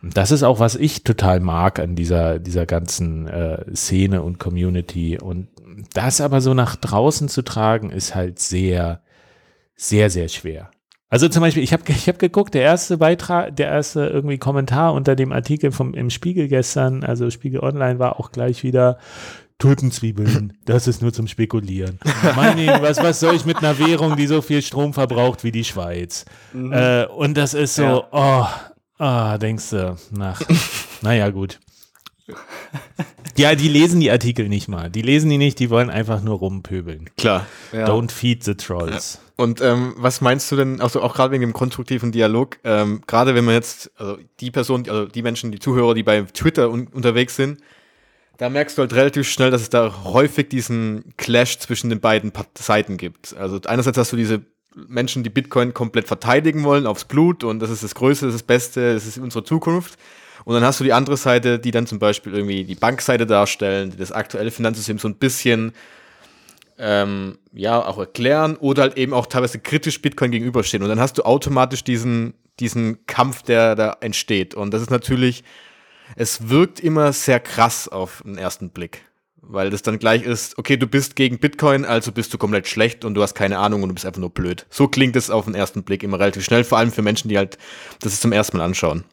[0.00, 4.38] Und das ist auch, was ich total mag an dieser, dieser ganzen äh, Szene und
[4.38, 5.18] Community.
[5.18, 5.48] Und
[5.92, 9.02] das aber so nach draußen zu tragen, ist halt sehr,
[9.74, 10.70] sehr, sehr schwer.
[11.10, 14.92] Also zum Beispiel, ich habe ich hab geguckt, der erste Beitrag, der erste irgendwie Kommentar
[14.92, 18.98] unter dem Artikel vom, im Spiegel gestern, also Spiegel Online war auch gleich wieder,
[19.58, 21.98] Tulpenzwiebeln, das ist nur zum Spekulieren.
[22.36, 25.64] Meine, was, was soll ich mit einer Währung, die so viel Strom verbraucht wie die
[25.64, 26.24] Schweiz?
[26.52, 26.72] Mhm.
[26.72, 28.08] Äh, und das ist so, ja.
[28.12, 28.46] oh,
[29.00, 30.40] oh, denkst du, nach,
[31.02, 31.58] naja, gut.
[33.36, 34.90] Ja, die lesen die Artikel nicht mal.
[34.90, 37.08] Die lesen die nicht, die wollen einfach nur rumpöbeln.
[37.16, 37.46] Klar.
[37.72, 37.86] Ja.
[37.86, 39.20] Don't feed the trolls.
[39.36, 43.36] Und ähm, was meinst du denn, also auch gerade wegen dem konstruktiven Dialog, ähm, gerade
[43.36, 46.88] wenn man jetzt, also die Person, also die Menschen, die Zuhörer, die bei Twitter un
[46.88, 47.60] unterwegs sind,
[48.38, 52.32] da merkst du halt relativ schnell, dass es da häufig diesen Clash zwischen den beiden
[52.56, 53.36] Seiten gibt.
[53.36, 54.42] Also einerseits hast du diese
[54.74, 58.42] Menschen, die Bitcoin komplett verteidigen wollen aufs Blut und das ist das Größte, das ist
[58.42, 59.98] das Beste, das ist unsere Zukunft.
[60.44, 63.90] Und dann hast du die andere Seite, die dann zum Beispiel irgendwie die Bankseite darstellen,
[63.90, 65.72] die das aktuelle Finanzsystem so ein bisschen
[66.78, 70.84] ähm, ja auch erklären oder halt eben auch teilweise kritisch Bitcoin gegenüberstehen.
[70.84, 74.54] Und dann hast du automatisch diesen, diesen Kampf, der da entsteht.
[74.54, 75.42] Und das ist natürlich
[76.16, 79.02] es wirkt immer sehr krass auf den ersten Blick.
[79.40, 83.04] Weil das dann gleich ist, okay, du bist gegen Bitcoin, also bist du komplett schlecht
[83.04, 84.66] und du hast keine Ahnung und du bist einfach nur blöd.
[84.68, 87.38] So klingt es auf den ersten Blick immer relativ schnell, vor allem für Menschen, die
[87.38, 87.56] halt
[88.00, 89.04] das zum ersten Mal anschauen.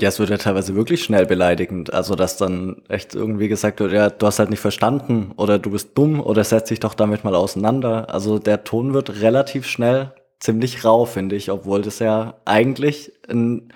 [0.00, 1.92] Ja, es wird ja teilweise wirklich schnell beleidigend.
[1.92, 5.70] Also, dass dann echt irgendwie gesagt wird, ja, du hast halt nicht verstanden oder du
[5.70, 8.12] bist dumm oder setz dich doch damit mal auseinander.
[8.12, 13.72] Also, der Ton wird relativ schnell ziemlich rau, finde ich, obwohl das ja eigentlich ein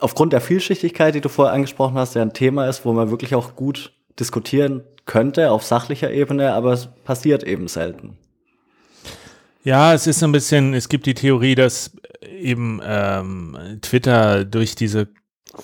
[0.00, 3.34] aufgrund der Vielschichtigkeit, die du vorher angesprochen hast, ja ein Thema ist, wo man wirklich
[3.34, 8.16] auch gut diskutieren könnte auf sachlicher Ebene, aber es passiert eben selten.
[9.62, 15.08] Ja, es ist ein bisschen, es gibt die Theorie, dass eben ähm, Twitter durch diese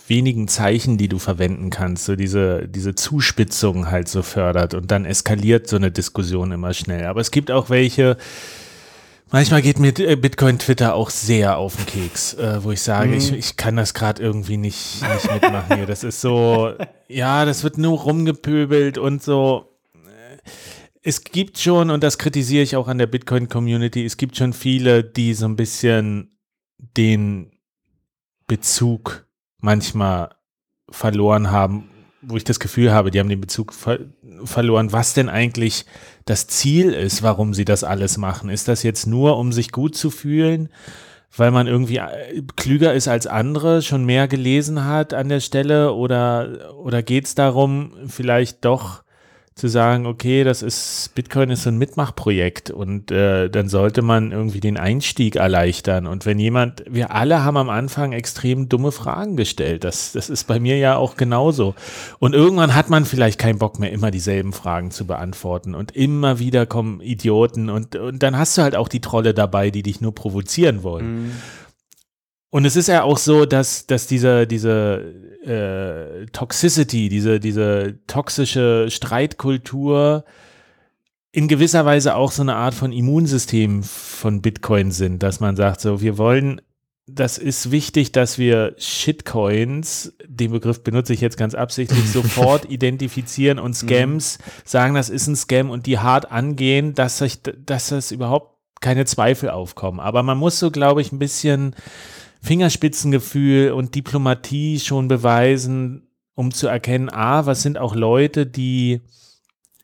[0.09, 5.05] wenigen Zeichen, die du verwenden kannst, so diese, diese Zuspitzung halt so fördert und dann
[5.05, 7.07] eskaliert so eine Diskussion immer schnell.
[7.07, 8.17] Aber es gibt auch welche,
[9.33, 13.09] Manchmal geht mir äh, Bitcoin Twitter auch sehr auf den Keks, äh, wo ich sage,
[13.09, 13.17] mhm.
[13.17, 15.87] ich, ich kann das gerade irgendwie nicht, nicht mitmachen hier.
[15.87, 16.75] Das ist so,
[17.09, 19.77] ja, das wird nur rumgepöbelt und so.
[19.95, 20.37] Äh,
[21.03, 25.03] es gibt schon, und das kritisiere ich auch an der Bitcoin-Community, es gibt schon viele,
[25.03, 26.39] die so ein bisschen
[26.79, 27.51] den
[28.47, 29.27] Bezug
[29.61, 30.37] manchmal
[30.89, 31.91] verloren haben
[32.27, 34.01] wo ich das Gefühl habe, die haben den Bezug ver
[34.45, 35.87] verloren, was denn eigentlich
[36.27, 38.51] das Ziel ist, warum sie das alles machen.
[38.51, 40.69] Ist das jetzt nur, um sich gut zu fühlen,
[41.35, 45.95] weil man irgendwie äh, klüger ist als andere, schon mehr gelesen hat an der Stelle
[45.95, 49.03] oder, oder geht es darum, vielleicht doch
[49.57, 54.31] zu sagen, okay, das ist, Bitcoin ist so ein Mitmachprojekt und äh, dann sollte man
[54.31, 56.07] irgendwie den Einstieg erleichtern.
[56.07, 59.83] Und wenn jemand, wir alle haben am Anfang extrem dumme Fragen gestellt.
[59.83, 61.75] Das, das ist bei mir ja auch genauso.
[62.19, 65.75] Und irgendwann hat man vielleicht keinen Bock mehr, immer dieselben Fragen zu beantworten.
[65.75, 69.71] Und immer wieder kommen Idioten und, und dann hast du halt auch die Trolle dabei,
[69.71, 71.25] die dich nur provozieren wollen.
[71.29, 71.33] Mhm.
[72.57, 75.12] Und es ist ja auch so, dass, dass diese, diese
[75.45, 80.25] äh, Toxicity, diese, diese toxische Streitkultur
[81.33, 85.83] in gewisser Weise auch so eine Art von Immunsystem von Bitcoin sind, dass man sagt,
[85.83, 86.62] so, wir wollen,
[87.07, 93.59] das ist wichtig, dass wir Shitcoins, den Begriff benutze ich jetzt ganz absichtlich, sofort identifizieren
[93.59, 94.43] und Scams mhm.
[94.64, 99.05] sagen, das ist ein Scam und die hart angehen, dass, sich, dass das überhaupt keine
[99.05, 100.01] Zweifel aufkommen.
[100.01, 101.74] Aber man muss so, glaube ich, ein bisschen
[102.43, 106.07] Fingerspitzengefühl und Diplomatie schon beweisen
[106.37, 109.01] um zu erkennen, a, was sind auch Leute, die,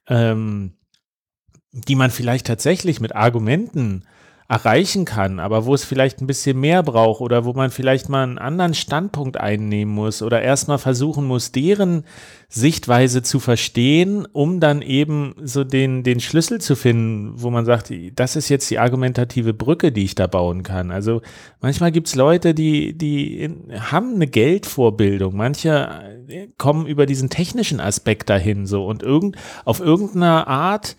[0.06, 0.74] ähm,
[1.72, 4.04] die man vielleicht tatsächlich mit Argumenten
[4.52, 8.22] erreichen kann, aber wo es vielleicht ein bisschen mehr braucht oder wo man vielleicht mal
[8.22, 12.04] einen anderen Standpunkt einnehmen muss oder erstmal versuchen muss, deren
[12.50, 17.90] Sichtweise zu verstehen, um dann eben so den, den Schlüssel zu finden, wo man sagt,
[18.14, 20.90] das ist jetzt die argumentative Brücke, die ich da bauen kann.
[20.90, 21.22] Also
[21.62, 25.88] manchmal gibt es Leute, die, die in, haben eine Geldvorbildung, manche
[26.28, 30.96] äh, kommen über diesen technischen Aspekt dahin so und irgend, auf irgendeiner Art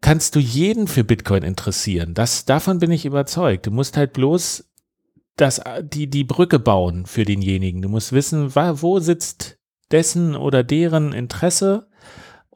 [0.00, 2.14] kannst du jeden für Bitcoin interessieren.
[2.14, 3.66] Das, davon bin ich überzeugt.
[3.66, 4.64] Du musst halt bloß
[5.36, 7.82] das, die, die Brücke bauen für denjenigen.
[7.82, 9.58] Du musst wissen, wo sitzt
[9.90, 11.88] dessen oder deren Interesse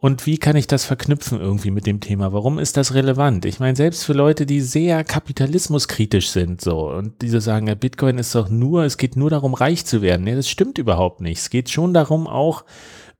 [0.01, 2.32] und wie kann ich das verknüpfen irgendwie mit dem Thema?
[2.32, 3.45] Warum ist das relevant?
[3.45, 8.16] Ich meine, selbst für Leute, die sehr kapitalismuskritisch sind, so, und diese sagen, ja, Bitcoin
[8.16, 10.24] ist doch nur, es geht nur darum, reich zu werden.
[10.24, 11.41] Nee, das stimmt überhaupt nicht.
[11.41, 12.64] Es geht schon darum, auch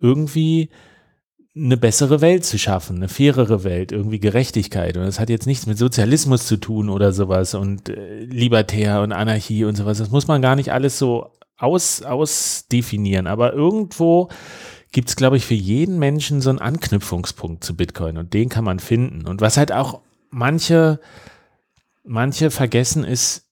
[0.01, 0.71] irgendwie
[1.57, 4.97] eine bessere Welt zu schaffen, eine fairere Welt, irgendwie Gerechtigkeit.
[4.97, 9.13] Und das hat jetzt nichts mit Sozialismus zu tun oder sowas und äh, Libertär und
[9.13, 9.99] Anarchie und sowas.
[9.99, 13.27] Das muss man gar nicht alles so aus, ausdefinieren.
[13.27, 14.29] Aber irgendwo
[14.93, 18.65] gibt es, glaube ich, für jeden Menschen so einen Anknüpfungspunkt zu Bitcoin und den kann
[18.65, 19.27] man finden.
[19.27, 21.01] Und was halt auch manche,
[22.05, 23.47] manche vergessen ist,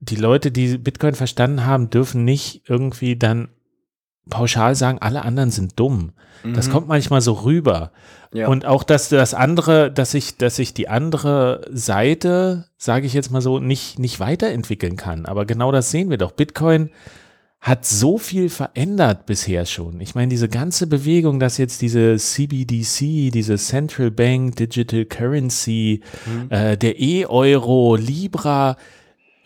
[0.00, 3.48] die Leute, die Bitcoin verstanden haben, dürfen nicht irgendwie dann
[4.28, 6.12] pauschal sagen, alle anderen sind dumm.
[6.42, 6.54] Mhm.
[6.54, 7.92] Das kommt manchmal so rüber.
[8.32, 8.48] Ja.
[8.48, 13.30] Und auch, dass das andere, dass ich, dass ich die andere Seite, sage ich jetzt
[13.30, 15.26] mal so, nicht, nicht weiterentwickeln kann.
[15.26, 16.32] Aber genau das sehen wir doch.
[16.32, 16.90] Bitcoin
[17.60, 20.00] hat so viel verändert bisher schon.
[20.00, 26.50] Ich meine, diese ganze Bewegung, dass jetzt diese CBDC, diese Central Bank Digital Currency, mhm.
[26.50, 28.76] äh, der E-Euro, Libra,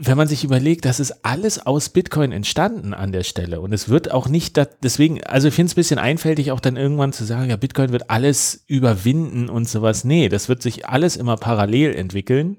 [0.06, 3.88] wenn man sich überlegt, das ist alles aus Bitcoin entstanden an der Stelle und es
[3.88, 7.24] wird auch nicht, deswegen, also ich finde es ein bisschen einfältig auch dann irgendwann zu
[7.24, 10.04] sagen, ja, Bitcoin wird alles überwinden und sowas.
[10.04, 12.58] Nee, das wird sich alles immer parallel entwickeln.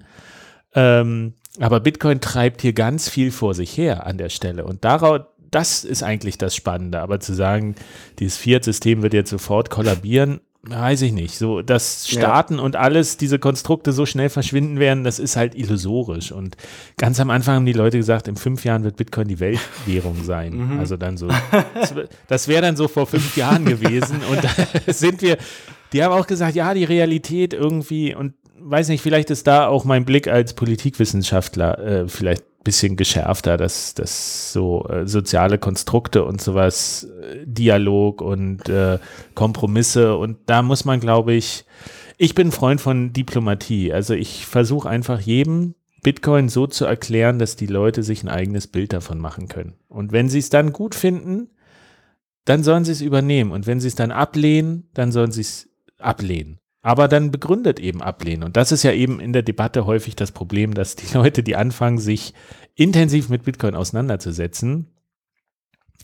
[0.73, 5.21] Ähm, aber Bitcoin treibt hier ganz viel vor sich her an der Stelle und daraus,
[5.51, 6.99] das ist eigentlich das Spannende.
[6.99, 7.75] Aber zu sagen,
[8.19, 11.37] dieses Fiat-System wird jetzt sofort kollabieren, weiß ich nicht.
[11.37, 12.61] So, dass Staaten ja.
[12.61, 16.31] und alles, diese Konstrukte so schnell verschwinden werden, das ist halt illusorisch.
[16.31, 16.57] Und
[16.97, 20.53] ganz am Anfang haben die Leute gesagt, in fünf Jahren wird Bitcoin die Weltwährung sein.
[20.65, 20.79] Mhm.
[20.79, 21.27] Also dann so,
[22.27, 24.21] das wäre dann so vor fünf Jahren gewesen.
[24.31, 24.49] Und da
[24.93, 25.37] sind wir,
[25.91, 29.83] die haben auch gesagt, ja, die Realität irgendwie und weiß nicht, vielleicht ist da auch
[29.85, 36.41] mein Blick als Politikwissenschaftler äh, vielleicht bisschen geschärfter, dass, dass so äh, soziale Konstrukte und
[36.41, 38.99] sowas, äh, Dialog und äh,
[39.35, 41.63] Kompromisse und da muss man, glaube ich,
[42.17, 43.93] ich bin Freund von Diplomatie.
[43.93, 48.67] Also ich versuche einfach jedem Bitcoin so zu erklären, dass die Leute sich ein eigenes
[48.67, 49.75] Bild davon machen können.
[49.87, 51.49] Und wenn sie es dann gut finden,
[52.45, 53.51] dann sollen sie es übernehmen.
[53.51, 58.03] Und wenn sie es dann ablehnen, dann sollen sie es ablehnen aber dann begründet eben
[58.03, 58.43] ablehnen.
[58.43, 61.55] Und das ist ja eben in der Debatte häufig das Problem, dass die Leute, die
[61.55, 62.35] anfangen, sich
[62.75, 64.85] intensiv mit Bitcoin auseinanderzusetzen,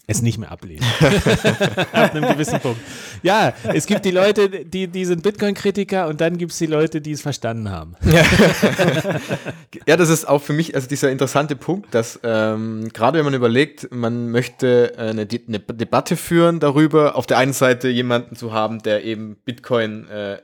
[0.08, 0.84] es nicht mehr ablehnen.
[1.92, 2.82] Ab einem gewissen Punkt.
[3.22, 7.00] Ja, es gibt die Leute, die, die sind Bitcoin-Kritiker und dann gibt es die Leute,
[7.00, 7.96] die es verstanden haben.
[9.86, 13.36] ja, das ist auch für mich also dieser interessante Punkt, dass ähm, gerade wenn man
[13.36, 18.82] überlegt, man möchte eine, eine, Debatte führen darüber, auf der einen Seite jemanden zu haben,
[18.82, 20.40] der eben Bitcoin äh,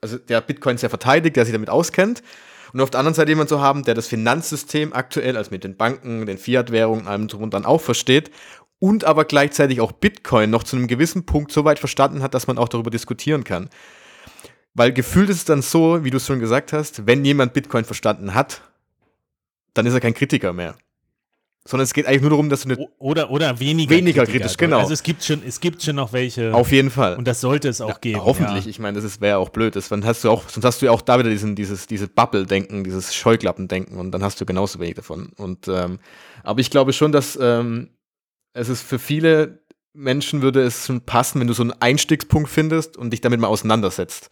[0.00, 2.22] also der Bitcoin sehr verteidigt, der sich damit auskennt.
[2.72, 5.76] Und auf der anderen Seite jemand zu haben, der das Finanzsystem aktuell, also mit den
[5.76, 8.30] Banken, den Fiat-Währungen, allem drum und dann auch versteht
[8.78, 12.46] und aber gleichzeitig auch Bitcoin noch zu einem gewissen Punkt so weit verstanden hat, dass
[12.46, 13.70] man auch darüber diskutieren kann.
[14.74, 17.84] Weil gefühlt ist es dann so, wie du es schon gesagt hast, wenn jemand Bitcoin
[17.84, 18.60] verstanden hat,
[19.72, 20.76] dann ist er kein Kritiker mehr
[21.66, 24.56] sondern es geht eigentlich nur darum, dass du eine oder oder weniger, weniger kritisch, kritisch
[24.56, 24.78] genau.
[24.78, 26.54] Also es gibt schon es gibt schon noch welche.
[26.54, 27.16] Auf jeden Fall.
[27.16, 28.24] Und das sollte es auch ja, geben.
[28.24, 28.64] Hoffentlich.
[28.64, 28.70] Ja.
[28.70, 29.76] Ich meine, das wäre auch blöd.
[29.76, 32.08] Das, dann hast du auch sonst hast du ja auch da wieder diesen dieses diese
[32.08, 35.32] Bubble Denken, dieses Scheuklappen Denken und dann hast du genauso wenig davon.
[35.36, 35.98] Und ähm,
[36.42, 37.90] aber ich glaube schon, dass ähm,
[38.52, 39.60] es ist für viele
[39.92, 43.48] Menschen würde es schon passen, wenn du so einen Einstiegspunkt findest und dich damit mal
[43.48, 44.30] auseinandersetzt.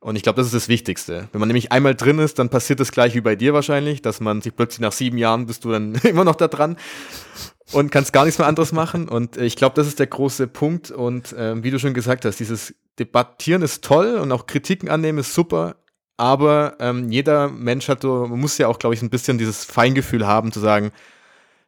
[0.00, 1.28] Und ich glaube, das ist das Wichtigste.
[1.32, 4.20] Wenn man nämlich einmal drin ist, dann passiert das gleich wie bei dir wahrscheinlich, dass
[4.20, 6.76] man sich plötzlich nach sieben Jahren bist du dann immer noch da dran
[7.72, 9.08] und kannst gar nichts mehr anderes machen.
[9.08, 10.90] Und äh, ich glaube, das ist der große Punkt.
[10.90, 15.18] Und äh, wie du schon gesagt hast, dieses Debattieren ist toll und auch Kritiken annehmen
[15.18, 15.76] ist super.
[16.16, 20.26] Aber ähm, jeder Mensch hat man muss ja auch, glaube ich, ein bisschen dieses Feingefühl
[20.26, 20.90] haben, zu sagen,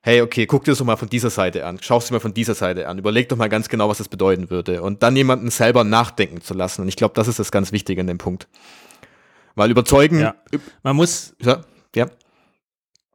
[0.03, 2.21] hey, okay, guck dir das doch mal von dieser Seite an, schau es dir mal
[2.21, 5.15] von dieser Seite an, überleg doch mal ganz genau, was das bedeuten würde und dann
[5.17, 6.83] jemanden selber nachdenken zu lassen.
[6.83, 8.49] Und ich glaube, das ist das ganz Wichtige in dem Punkt.
[9.55, 10.21] Weil überzeugen.
[10.21, 10.35] Ja.
[10.83, 11.35] Man muss.
[11.43, 11.61] Ja.
[11.95, 12.07] ja.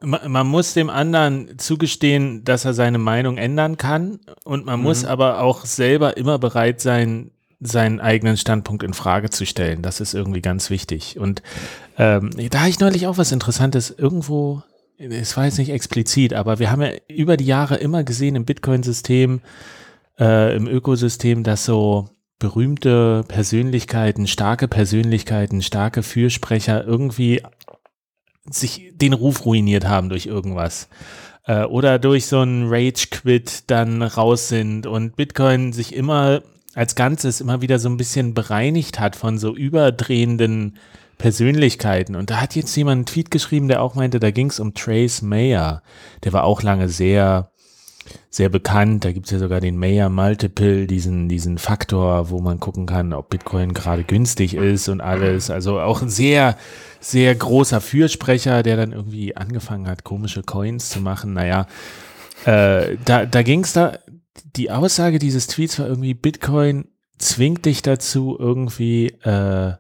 [0.01, 4.83] man muss dem anderen zugestehen, dass er seine Meinung ändern kann und man mhm.
[4.83, 7.31] muss aber auch selber immer bereit sein,
[7.61, 9.81] seinen eigenen Standpunkt in Frage zu stellen.
[9.81, 11.17] Das ist irgendwie ganz wichtig.
[11.17, 11.41] Und
[11.97, 14.61] ähm, da habe ich neulich auch was Interessantes irgendwo,
[14.97, 18.45] es war jetzt nicht explizit, aber wir haben ja über die Jahre immer gesehen im
[18.45, 19.41] Bitcoin-System,
[20.19, 27.41] äh, im Ökosystem, dass so berühmte Persönlichkeiten, starke Persönlichkeiten, starke Fürsprecher irgendwie
[28.49, 30.89] sich den Ruf ruiniert haben durch irgendwas.
[31.45, 36.43] Äh, oder durch so einen Rage-Quit dann raus sind und Bitcoin sich immer
[36.73, 40.77] als Ganzes immer wieder so ein bisschen bereinigt hat von so überdrehenden
[41.18, 42.16] Persönlichkeiten.
[42.16, 44.74] Und da hat jetzt jemand einen Tweet geschrieben, der auch meinte, da ging es um
[44.74, 45.82] Trace Mayer.
[46.24, 47.51] Der war auch lange sehr
[48.30, 49.05] sehr bekannt.
[49.05, 53.13] Da gibt es ja sogar den Mayer Multiple, diesen, diesen Faktor, wo man gucken kann,
[53.13, 55.49] ob Bitcoin gerade günstig ist und alles.
[55.49, 56.57] Also auch ein sehr,
[56.99, 61.34] sehr großer Fürsprecher, der dann irgendwie angefangen hat, komische Coins zu machen.
[61.34, 61.68] Naja,
[62.45, 63.97] äh, da, da ging es da,
[64.55, 69.74] die Aussage dieses Tweets war irgendwie, Bitcoin zwingt dich dazu, irgendwie äh,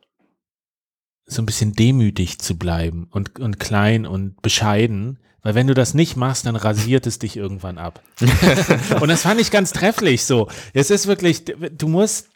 [1.25, 5.93] so ein bisschen demütig zu bleiben und, und klein und bescheiden weil wenn du das
[5.93, 8.01] nicht machst, dann rasiert es dich irgendwann ab.
[8.99, 10.47] und das fand ich ganz trefflich so.
[10.73, 12.29] Es ist wirklich, du musst,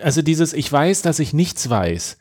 [0.00, 2.18] also dieses, ich weiß, dass ich nichts weiß.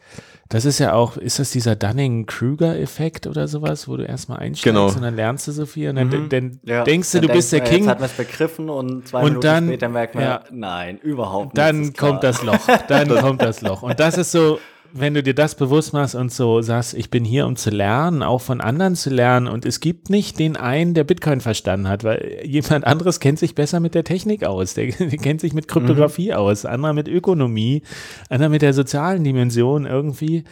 [0.50, 4.88] Das ist ja auch, ist das dieser Dunning-Kruger-Effekt oder sowas, wo du erstmal einsteigst genau.
[4.88, 6.30] und dann lernst du so viel und dann, mhm.
[6.30, 6.84] dann ja.
[6.84, 7.84] denkst du, dann du bist der King.
[7.84, 10.98] Jetzt hat man es begriffen und zwei und Minuten dann, später merkt man, ja, nein,
[10.98, 11.58] überhaupt nicht.
[11.58, 13.84] Dann kommt das Loch, dann kommt das Loch.
[13.84, 14.58] Und das ist so,
[14.94, 18.24] wenn du dir das bewusst machst und so sagst, ich bin hier, um zu lernen,
[18.24, 22.04] auch von anderen zu lernen und es gibt nicht den einen, der Bitcoin verstanden hat,
[22.04, 25.68] weil jemand anderes kennt sich besser mit der Technik aus, der, der kennt sich mit
[25.68, 26.38] Kryptographie mhm.
[26.38, 27.84] aus, anderer mit Ökonomie,
[28.30, 30.44] anderer mit der sozialen Dimension irgendwie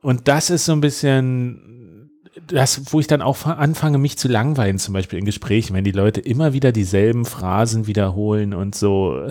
[0.00, 2.10] und das ist so ein bisschen
[2.46, 5.92] das, wo ich dann auch anfange, mich zu langweilen, zum Beispiel in Gesprächen, wenn die
[5.92, 9.30] Leute immer wieder dieselben Phrasen wiederholen und so,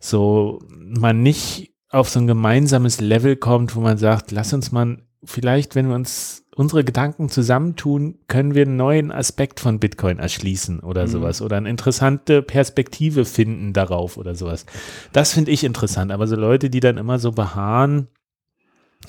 [0.00, 4.98] so man nicht auf so ein gemeinsames Level kommt, wo man sagt, lass uns mal
[5.24, 10.80] vielleicht, wenn wir uns unsere Gedanken zusammentun, können wir einen neuen Aspekt von Bitcoin erschließen
[10.80, 11.10] oder mhm.
[11.10, 14.66] sowas oder eine interessante Perspektive finden darauf oder sowas.
[15.12, 18.08] Das finde ich interessant, aber so Leute, die dann immer so beharren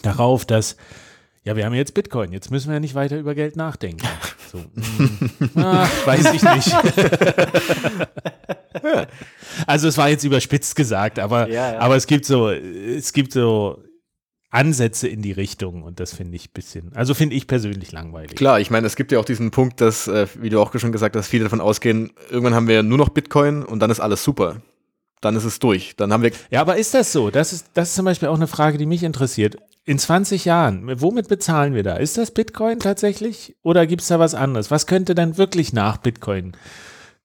[0.04, 0.78] darauf, dass
[1.44, 4.06] ja, wir haben jetzt Bitcoin, jetzt müssen wir ja nicht weiter über Geld nachdenken.
[4.52, 4.60] So,
[5.56, 6.76] ah, weiß ich nicht.
[9.68, 11.80] also es war jetzt überspitzt gesagt, aber, ja, ja.
[11.80, 13.84] aber es gibt so, es gibt so
[14.52, 18.36] Ansätze in die Richtung und das finde ich ein bisschen, also finde ich persönlich langweilig.
[18.36, 20.92] Klar, ich meine, es gibt ja auch diesen Punkt, dass, äh, wie du auch schon
[20.92, 24.24] gesagt hast, viele davon ausgehen, irgendwann haben wir nur noch Bitcoin und dann ist alles
[24.24, 24.62] super.
[25.22, 25.96] Dann ist es durch.
[25.98, 26.32] Dann haben wir.
[26.50, 27.30] Ja, aber ist das so?
[27.30, 29.58] Das ist, das ist zum Beispiel auch eine Frage, die mich interessiert.
[29.86, 31.96] In 20 Jahren, womit bezahlen wir da?
[31.96, 33.56] Ist das Bitcoin tatsächlich?
[33.64, 34.70] Oder gibt es da was anderes?
[34.72, 36.54] Was könnte dann wirklich nach Bitcoin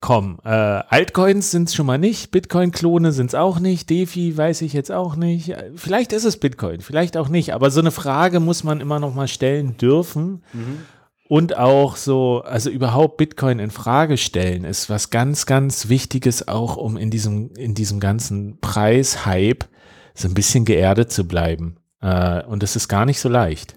[0.04, 0.38] kommen.
[0.44, 4.74] Äh, Altcoins sind es schon mal nicht, Bitcoin-Klone sind es auch nicht, DeFi weiß ich
[4.74, 5.54] jetzt auch nicht.
[5.76, 9.14] Vielleicht ist es Bitcoin, vielleicht auch nicht, aber so eine Frage muss man immer noch
[9.14, 10.42] mal stellen dürfen.
[10.52, 10.82] Mhm.
[11.26, 16.76] Und auch so, also überhaupt Bitcoin in Frage stellen, ist was ganz, ganz Wichtiges, auch
[16.76, 19.66] um in diesem, in diesem ganzen Preishype
[20.14, 21.76] so ein bisschen geerdet zu bleiben.
[22.02, 23.74] Äh, und das ist gar nicht so leicht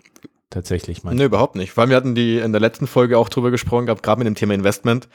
[0.50, 1.04] tatsächlich.
[1.04, 1.78] Nee, überhaupt nicht.
[1.78, 4.36] Weil wir hatten die in der letzten Folge auch drüber gesprochen gehabt, gerade mit dem
[4.36, 5.08] Thema Investment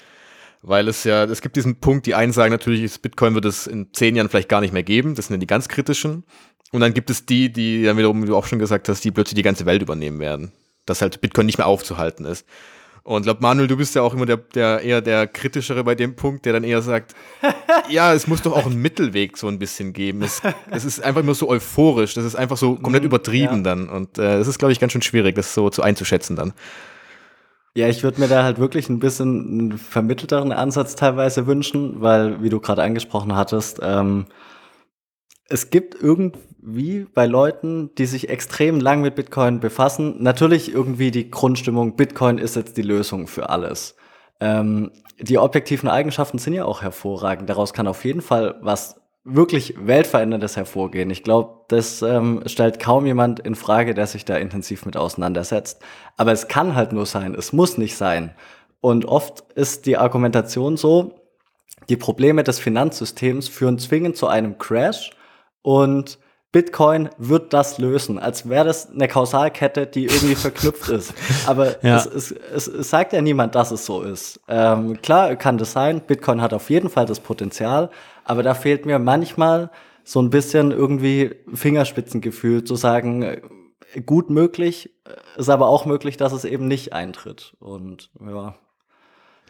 [0.63, 3.93] weil es ja, es gibt diesen Punkt, die einen sagen natürlich, Bitcoin wird es in
[3.93, 6.25] zehn Jahren vielleicht gar nicht mehr geben, das sind ja die ganz kritischen.
[6.71, 9.11] Und dann gibt es die, die dann wiederum, wie du auch schon gesagt hast, die
[9.11, 10.53] plötzlich die ganze Welt übernehmen werden.
[10.87, 12.47] Dass halt Bitcoin nicht mehr aufzuhalten ist.
[13.05, 15.97] Und ich glaube, Manuel, du bist ja auch immer der, der eher der kritischere bei
[15.97, 17.17] dem Punkt, der dann eher sagt,
[17.89, 20.23] ja, es muss doch auch einen Mittelweg so ein bisschen geben.
[20.23, 23.63] Es, es ist einfach immer so euphorisch, das ist einfach so komplett mhm, übertrieben ja.
[23.63, 23.89] dann.
[23.89, 26.53] Und äh, das ist, glaube ich, ganz schön schwierig, das so zu einzuschätzen dann.
[27.75, 32.41] Ja, ich würde mir da halt wirklich ein bisschen einen vermittelteren Ansatz teilweise wünschen, weil,
[32.43, 34.27] wie du gerade angesprochen hattest, ähm,
[35.53, 41.31] es gibt irgendwie bei Leuten, die sich extrem lang mit Bitcoin befassen, natürlich irgendwie die
[41.31, 43.95] Grundstimmung, Bitcoin ist jetzt die Lösung für alles.
[44.41, 47.51] Ähm, die objektiven Eigenschaften sind ja auch hervorragend.
[47.51, 51.11] Daraus kann auf jeden Fall was wirklich Weltveränderndes hervorgehen.
[51.11, 55.83] Ich glaube, das ähm, stellt kaum jemand in Frage, der sich da intensiv mit auseinandersetzt.
[56.17, 58.35] Aber es kann halt nur sein, es muss nicht sein.
[58.81, 61.13] Und oft ist die Argumentation so,
[61.91, 65.11] die Probleme des Finanzsystems führen zwingend zu einem Crash
[65.63, 66.19] und
[66.53, 71.15] Bitcoin wird das lösen, als wäre das eine Kausalkette, die irgendwie verknüpft ist.
[71.47, 71.97] Aber ja.
[71.97, 74.39] es, es, es, es, sagt ja niemand, dass es so ist.
[74.49, 77.89] Ähm, klar kann das sein, Bitcoin hat auf jeden Fall das Potenzial,
[78.25, 79.71] aber da fehlt mir manchmal
[80.05, 83.41] so ein bisschen irgendwie Fingerspitzengefühl zu sagen,
[84.07, 84.95] gut möglich,
[85.37, 87.55] ist aber auch möglich, dass es eben nicht eintritt.
[87.61, 88.55] Und ja,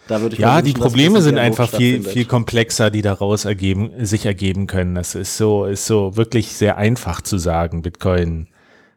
[0.09, 3.93] da würde ich Ja, wünschen, die Probleme sind einfach viel, viel komplexer, die daraus ergeben,
[4.05, 4.95] sich ergeben können.
[4.95, 8.49] Das ist so, ist so wirklich sehr einfach zu sagen, Bitcoin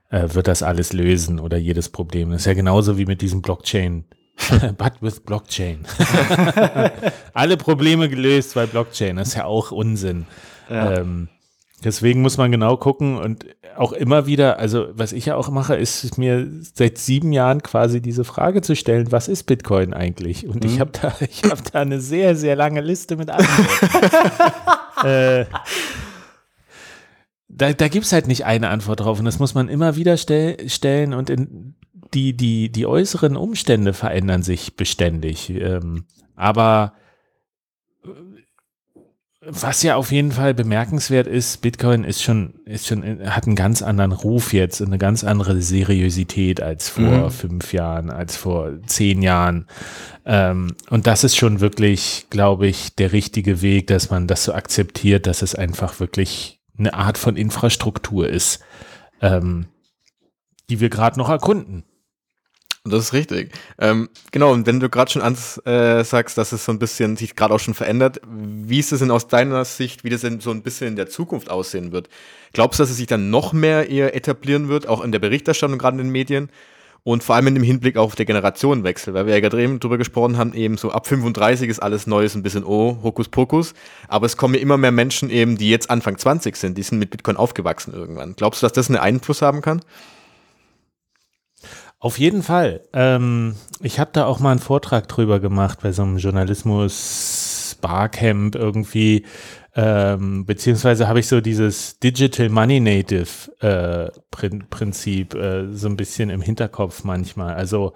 [0.09, 2.31] äh, wird das alles lösen oder jedes Problem.
[2.31, 4.05] Das ist ja genauso wie mit diesem Blockchain.
[4.77, 5.85] But with Blockchain.
[7.33, 9.15] Alle Probleme gelöst bei Blockchain.
[9.15, 10.25] Das ist ja auch Unsinn.
[10.69, 10.97] Ja.
[10.97, 11.29] Ähm,
[11.83, 13.45] Deswegen muss man genau gucken und
[13.75, 18.01] auch immer wieder, also was ich ja auch mache, ist mir seit sieben Jahren quasi
[18.01, 20.47] diese Frage zu stellen, was ist Bitcoin eigentlich?
[20.47, 20.69] Und mhm.
[20.71, 25.05] ich habe da, ich habe da eine sehr, sehr lange Liste mit Antworten.
[25.07, 25.45] äh,
[27.47, 30.17] da da gibt es halt nicht eine Antwort drauf und das muss man immer wieder
[30.17, 31.75] stell, stellen und in,
[32.13, 35.49] die, die, die äußeren Umstände verändern sich beständig.
[35.49, 36.05] Ähm,
[36.35, 36.93] aber
[39.47, 43.81] was ja auf jeden Fall bemerkenswert ist, Bitcoin ist schon, ist schon, hat einen ganz
[43.81, 47.31] anderen Ruf jetzt, eine ganz andere Seriosität als vor mhm.
[47.31, 49.67] fünf Jahren, als vor zehn Jahren.
[50.25, 54.53] Ähm, und das ist schon wirklich, glaube ich, der richtige Weg, dass man das so
[54.53, 58.61] akzeptiert, dass es einfach wirklich eine Art von Infrastruktur ist,
[59.21, 59.67] ähm,
[60.69, 61.83] die wir gerade noch erkunden.
[62.87, 63.51] Das ist richtig.
[63.79, 67.17] Ähm, genau, und wenn du gerade schon ans, äh, sagst, dass es so ein bisschen
[67.17, 70.39] sich gerade auch schon verändert, wie ist es denn aus deiner Sicht, wie das denn
[70.39, 72.09] so ein bisschen in der Zukunft aussehen wird?
[72.53, 75.79] Glaubst du, dass es sich dann noch mehr eher etablieren wird, auch in der Berichterstattung,
[75.79, 76.49] gerade in den Medien?
[77.03, 79.99] Und vor allem in dem Hinblick auf der Generationenwechsel, weil wir ja gerade eben drüber
[79.99, 83.75] gesprochen haben, eben so ab 35 ist alles Neues ein bisschen oh, Hokuspokus.
[84.07, 86.97] Aber es kommen ja immer mehr Menschen eben, die jetzt Anfang 20 sind, die sind
[86.97, 88.35] mit Bitcoin aufgewachsen irgendwann.
[88.35, 89.81] Glaubst du, dass das einen Einfluss haben kann?
[92.05, 92.81] Auf jeden Fall.
[92.93, 98.53] Ähm, ich habe da auch mal einen Vortrag drüber gemacht bei so einem Journalismus Barcamp
[98.53, 99.25] irgendwie,
[99.75, 104.11] ähm, beziehungsweise habe ich so dieses Digital Money Native äh,
[104.69, 107.55] Prinzip äh, so ein bisschen im Hinterkopf manchmal.
[107.55, 107.93] Also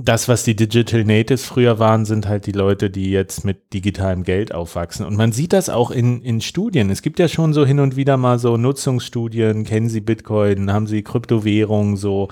[0.00, 4.22] das, was die Digital Natives früher waren, sind halt die Leute, die jetzt mit digitalem
[4.22, 5.04] Geld aufwachsen.
[5.04, 6.88] Und man sieht das auch in, in Studien.
[6.88, 9.64] Es gibt ja schon so hin und wieder mal so Nutzungsstudien.
[9.64, 10.72] Kennen Sie Bitcoin?
[10.72, 11.96] Haben Sie Kryptowährung?
[11.96, 12.28] So.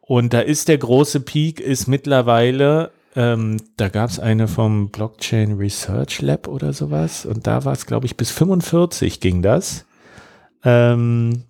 [0.00, 5.52] Und da ist der große Peak, ist mittlerweile, ähm, da gab es eine vom Blockchain
[5.52, 7.24] Research Lab oder sowas.
[7.24, 9.86] Und da war es, glaube ich, bis 45 ging das.
[10.64, 11.44] Ähm,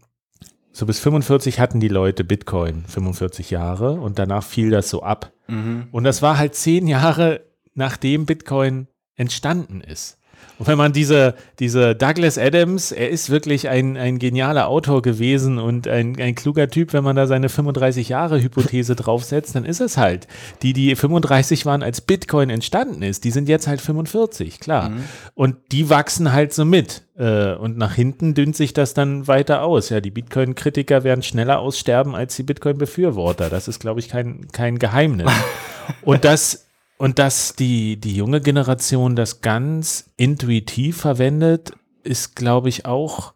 [0.76, 5.32] so bis 45 hatten die Leute Bitcoin, 45 Jahre, und danach fiel das so ab.
[5.46, 5.88] Mhm.
[5.90, 7.40] Und das war halt zehn Jahre,
[7.72, 10.18] nachdem Bitcoin entstanden ist.
[10.58, 15.58] Und wenn man diese, diese Douglas Adams, er ist wirklich ein, ein genialer Autor gewesen
[15.58, 19.80] und ein, ein kluger Typ, wenn man da seine 35 Jahre Hypothese draufsetzt, dann ist
[19.80, 20.26] es halt.
[20.62, 24.90] Die, die 35 waren, als Bitcoin entstanden ist, die sind jetzt halt 45, klar.
[24.90, 25.04] Mhm.
[25.34, 27.02] Und die wachsen halt so mit.
[27.18, 29.90] Äh, und nach hinten dünnt sich das dann weiter aus.
[29.90, 33.50] Ja, die Bitcoin-Kritiker werden schneller aussterben als die Bitcoin-Befürworter.
[33.50, 35.30] Das ist, glaube ich, kein, kein Geheimnis.
[36.02, 36.65] und das
[36.98, 41.72] und dass die, die junge Generation das ganz intuitiv verwendet,
[42.02, 43.34] ist, glaube ich, auch,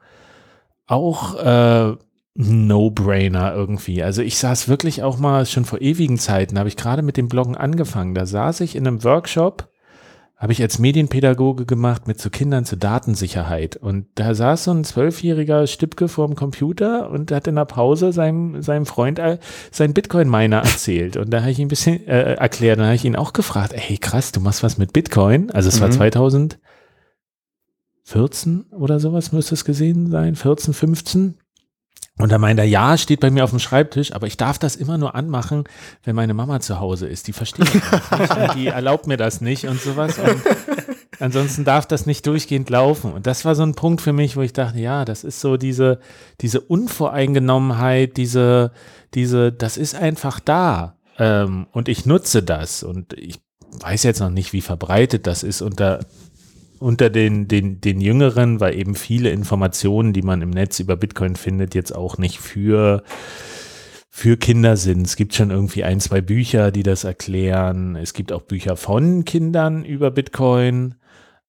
[0.86, 1.96] auch äh,
[2.34, 4.02] No-Brainer irgendwie.
[4.02, 7.28] Also ich saß wirklich auch mal schon vor ewigen Zeiten, habe ich gerade mit dem
[7.28, 8.14] Bloggen angefangen.
[8.14, 9.69] Da saß ich in einem Workshop
[10.41, 13.76] habe ich als Medienpädagoge gemacht mit so Kindern zur Datensicherheit.
[13.76, 18.62] Und da saß so ein zwölfjähriger Stübke vorm Computer und hat in der Pause seinem,
[18.62, 19.20] seinem Freund
[19.70, 21.18] seinen Bitcoin-Miner erzählt.
[21.18, 22.78] Und da habe ich ihn ein bisschen äh, erklärt.
[22.78, 25.51] Und da habe ich ihn auch gefragt, hey krass, du machst was mit Bitcoin?
[25.51, 25.82] Also es mhm.
[25.82, 31.34] war 2014 oder sowas müsste es gesehen sein, 14, 15.
[32.20, 34.76] Und da meint er, ja, steht bei mir auf dem Schreibtisch, aber ich darf das
[34.76, 35.64] immer nur anmachen,
[36.04, 37.28] wenn meine Mama zu Hause ist.
[37.28, 40.18] Die versteht das nicht und die erlaubt mir das nicht und sowas.
[40.18, 40.42] Und
[41.18, 43.12] ansonsten darf das nicht durchgehend laufen.
[43.12, 45.56] Und das war so ein Punkt für mich, wo ich dachte, ja, das ist so
[45.56, 46.00] diese,
[46.40, 48.72] diese Unvoreingenommenheit, diese,
[49.14, 50.96] diese, das ist einfach da.
[51.18, 52.82] Ähm, und ich nutze das.
[52.82, 53.40] Und ich
[53.80, 56.00] weiß jetzt noch nicht, wie verbreitet das ist unter
[56.81, 61.37] unter den, den, den Jüngeren, weil eben viele Informationen, die man im Netz über Bitcoin
[61.37, 63.03] findet, jetzt auch nicht für,
[64.09, 65.07] für Kinder sind.
[65.07, 67.97] Es gibt schon irgendwie ein, zwei Bücher, die das erklären.
[67.97, 70.95] Es gibt auch Bücher von Kindern über Bitcoin.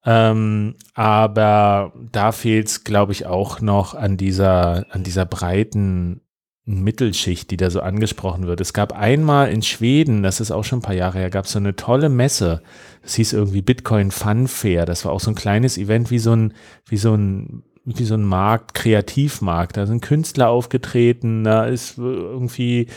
[0.05, 6.21] Ähm, aber da fehlt es, glaube ich, auch noch an dieser, an dieser breiten
[6.65, 8.61] Mittelschicht, die da so angesprochen wird.
[8.61, 11.51] Es gab einmal in Schweden, das ist auch schon ein paar Jahre her, gab es
[11.51, 12.61] so eine tolle Messe.
[13.01, 14.85] Das hieß irgendwie Bitcoin Fun Fair.
[14.85, 16.53] Das war auch so ein kleines Event wie so ein,
[16.87, 19.75] wie so ein wie so ein Markt, Kreativmarkt.
[19.75, 22.87] Da sind Künstler aufgetreten, da ist irgendwie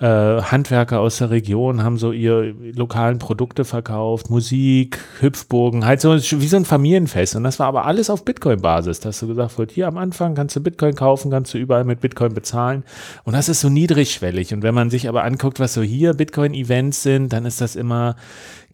[0.00, 6.14] äh, Handwerker aus der Region haben so ihre lokalen Produkte verkauft, Musik, Hüpfbogen, halt so
[6.14, 7.36] wie so ein Familienfest.
[7.36, 9.00] Und das war aber alles auf Bitcoin-Basis.
[9.00, 11.84] Da hast du gesagt, wird hier am Anfang kannst du Bitcoin kaufen, kannst du überall
[11.84, 12.84] mit Bitcoin bezahlen.
[13.24, 14.52] Und das ist so niedrigschwellig.
[14.52, 18.16] Und wenn man sich aber anguckt, was so hier Bitcoin-Events sind, dann ist das immer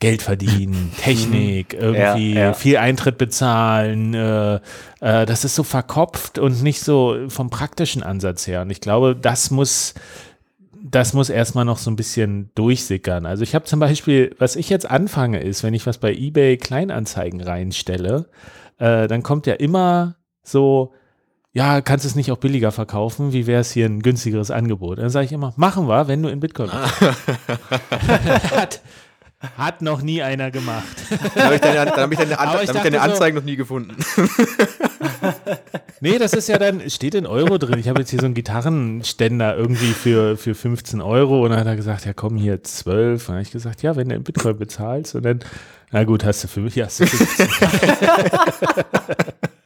[0.01, 2.53] Geld verdienen, Technik, irgendwie ja, ja.
[2.55, 4.15] viel Eintritt bezahlen.
[4.15, 8.63] Äh, äh, das ist so verkopft und nicht so vom praktischen Ansatz her.
[8.63, 9.93] Und ich glaube, das muss,
[10.83, 13.27] das muss erstmal noch so ein bisschen durchsickern.
[13.27, 16.57] Also ich habe zum Beispiel, was ich jetzt anfange, ist, wenn ich was bei eBay
[16.57, 18.27] Kleinanzeigen reinstelle,
[18.79, 20.95] äh, dann kommt ja immer so,
[21.53, 23.35] ja, kannst du es nicht auch billiger verkaufen?
[23.35, 24.99] Wie wäre es hier ein günstigeres Angebot?
[24.99, 26.73] Dann sage ich immer, machen wir, wenn du in Bitcoin
[28.57, 28.81] hat,
[29.57, 30.85] hat noch nie einer gemacht.
[31.35, 33.57] Dann habe ich deine, hab ich deine, An hab ich deine Anzeigen so, noch nie
[33.57, 33.97] gefunden.
[36.01, 37.79] nee, das ist ja dann, steht in Euro drin.
[37.79, 41.67] Ich habe jetzt hier so einen Gitarrenständer irgendwie für, für 15 Euro und dann hat
[41.67, 43.23] er gesagt, ja komm hier 12.
[43.23, 45.41] Und dann habe ich gesagt, ja, wenn du in Bitcoin bezahlst und dann,
[45.91, 47.49] na gut, hast du für mich, hast du 15.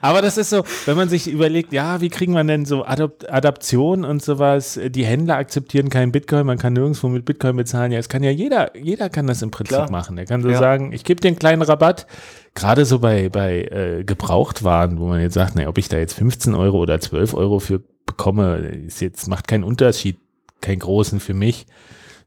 [0.00, 3.24] Aber das ist so, wenn man sich überlegt, ja, wie kriegen man denn so Adop
[3.28, 4.78] Adaption und sowas?
[4.88, 7.92] Die Händler akzeptieren keinen Bitcoin, man kann nirgendwo mit Bitcoin bezahlen.
[7.92, 9.90] Ja, es kann ja jeder, jeder kann das im Prinzip Klar.
[9.90, 10.18] machen.
[10.18, 10.58] Er kann so ja.
[10.58, 12.06] sagen, ich gebe dir einen kleinen Rabatt.
[12.54, 16.14] Gerade so bei, bei äh, Gebrauchtwaren, wo man jetzt sagt, naja, ob ich da jetzt
[16.14, 18.56] 15 Euro oder 12 Euro für bekomme,
[18.86, 20.18] ist jetzt, macht keinen Unterschied,
[20.60, 21.66] keinen großen für mich.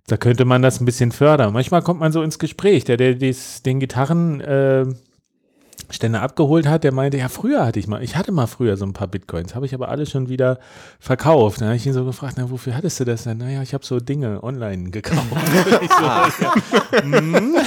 [0.08, 1.54] Da könnte man das ein bisschen fördern.
[1.54, 2.86] Manchmal kommt man so ins Gespräch.
[2.86, 4.86] Der, der des, den Gitarren, äh,
[5.92, 8.86] Ständer abgeholt hat, der meinte, ja, früher hatte ich mal, ich hatte mal früher so
[8.86, 10.60] ein paar Bitcoins, habe ich aber alle schon wieder
[11.00, 11.62] verkauft.
[11.62, 13.38] Dann habe ich ihn so gefragt, na, wofür hattest du das denn?
[13.38, 15.22] Naja, ich habe so Dinge online gekauft.
[15.82, 16.30] ich, so, ja,
[17.02, 17.56] hm?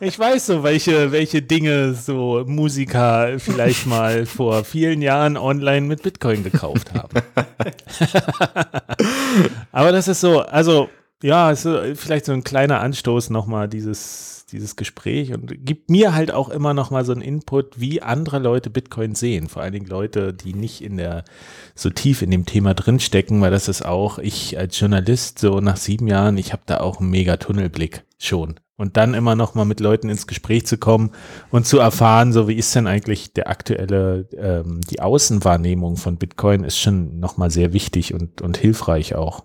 [0.00, 6.02] ich weiß so, welche, welche Dinge so Musiker vielleicht mal vor vielen Jahren online mit
[6.02, 7.20] Bitcoin gekauft haben.
[9.72, 10.88] aber das ist so, also
[11.22, 16.32] ja, ist vielleicht so ein kleiner Anstoß nochmal, dieses dieses Gespräch und gibt mir halt
[16.32, 19.48] auch immer noch mal so einen Input, wie andere Leute Bitcoin sehen.
[19.48, 21.24] Vor allen Dingen Leute, die nicht in der,
[21.74, 25.76] so tief in dem Thema drinstecken, weil das ist auch, ich als Journalist, so nach
[25.76, 28.60] sieben Jahren, ich habe da auch einen mega Tunnelblick schon.
[28.76, 31.12] Und dann immer noch mal mit Leuten ins Gespräch zu kommen
[31.50, 36.64] und zu erfahren, so wie ist denn eigentlich der aktuelle, ähm, die Außenwahrnehmung von Bitcoin
[36.64, 39.44] ist schon noch mal sehr wichtig und, und hilfreich auch.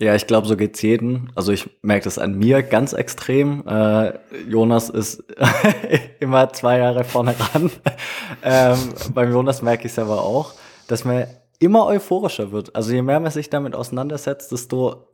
[0.00, 1.28] Ja, ich glaube, so geht's jedem.
[1.34, 3.66] Also ich merke das an mir ganz extrem.
[3.66, 4.14] Äh,
[4.48, 5.22] Jonas ist
[6.20, 7.70] immer zwei Jahre vorne ran.
[8.42, 8.78] ähm,
[9.14, 10.54] beim Jonas merke ich es aber auch,
[10.88, 11.26] dass man
[11.60, 12.74] immer euphorischer wird.
[12.74, 15.08] Also je mehr man sich damit auseinandersetzt, desto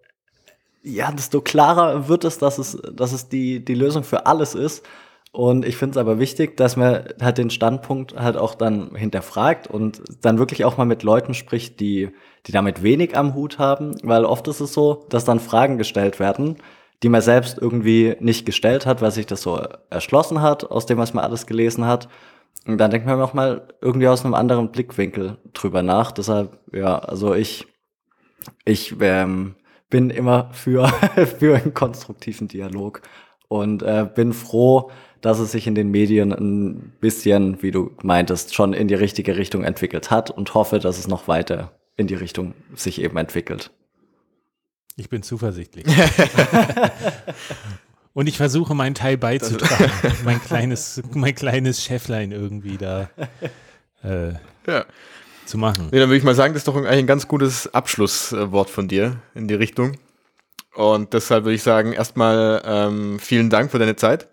[0.83, 4.85] ja, desto klarer wird es, dass es, dass es die, die Lösung für alles ist.
[5.33, 9.69] Und ich finde es aber wichtig, dass man halt den Standpunkt halt auch dann hinterfragt
[9.69, 12.11] und dann wirklich auch mal mit Leuten spricht, die,
[12.47, 16.19] die damit wenig am Hut haben, weil oft ist es so, dass dann Fragen gestellt
[16.19, 16.57] werden,
[17.05, 20.99] die man selbst irgendwie nicht gestellt hat, weil sich das so erschlossen hat, aus dem,
[20.99, 22.09] was man alles gelesen hat.
[22.67, 26.11] Und dann denkt man noch mal irgendwie aus einem anderen Blickwinkel drüber nach.
[26.11, 27.69] Deshalb, ja, also ich,
[28.65, 29.55] ich ähm,
[29.89, 30.89] bin immer für,
[31.39, 33.01] für einen konstruktiven Dialog
[33.49, 34.91] und äh, bin froh,
[35.21, 39.37] dass es sich in den Medien ein bisschen, wie du meintest, schon in die richtige
[39.37, 43.71] Richtung entwickelt hat und hoffe, dass es noch weiter in die Richtung sich eben entwickelt.
[44.97, 45.87] Ich bin zuversichtlich.
[48.15, 49.91] und ich versuche meinen Teil beizutragen,
[50.25, 53.11] mein kleines, mein kleines Cheflein irgendwie da
[54.03, 54.33] äh,
[54.67, 54.85] ja.
[55.47, 55.89] zu machen.
[55.91, 58.89] Nee, dann würde ich mal sagen, das ist doch eigentlich ein ganz gutes Abschlusswort von
[58.89, 59.97] dir in die Richtung.
[60.75, 64.29] Und deshalb würde ich sagen, erstmal ähm, vielen Dank für deine Zeit.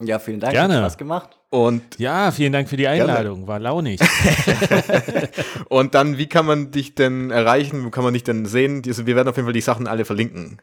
[0.00, 0.52] Ja, vielen Dank.
[0.52, 0.74] Gerne.
[0.74, 1.38] Hat Spaß gemacht.
[1.50, 3.46] Und ja, vielen Dank für die Einladung.
[3.46, 3.48] Gerne.
[3.48, 4.00] War launig.
[5.68, 7.84] und dann, wie kann man dich denn erreichen?
[7.84, 8.84] Wo kann man dich denn sehen?
[8.84, 10.62] Wir werden auf jeden Fall die Sachen alle verlinken.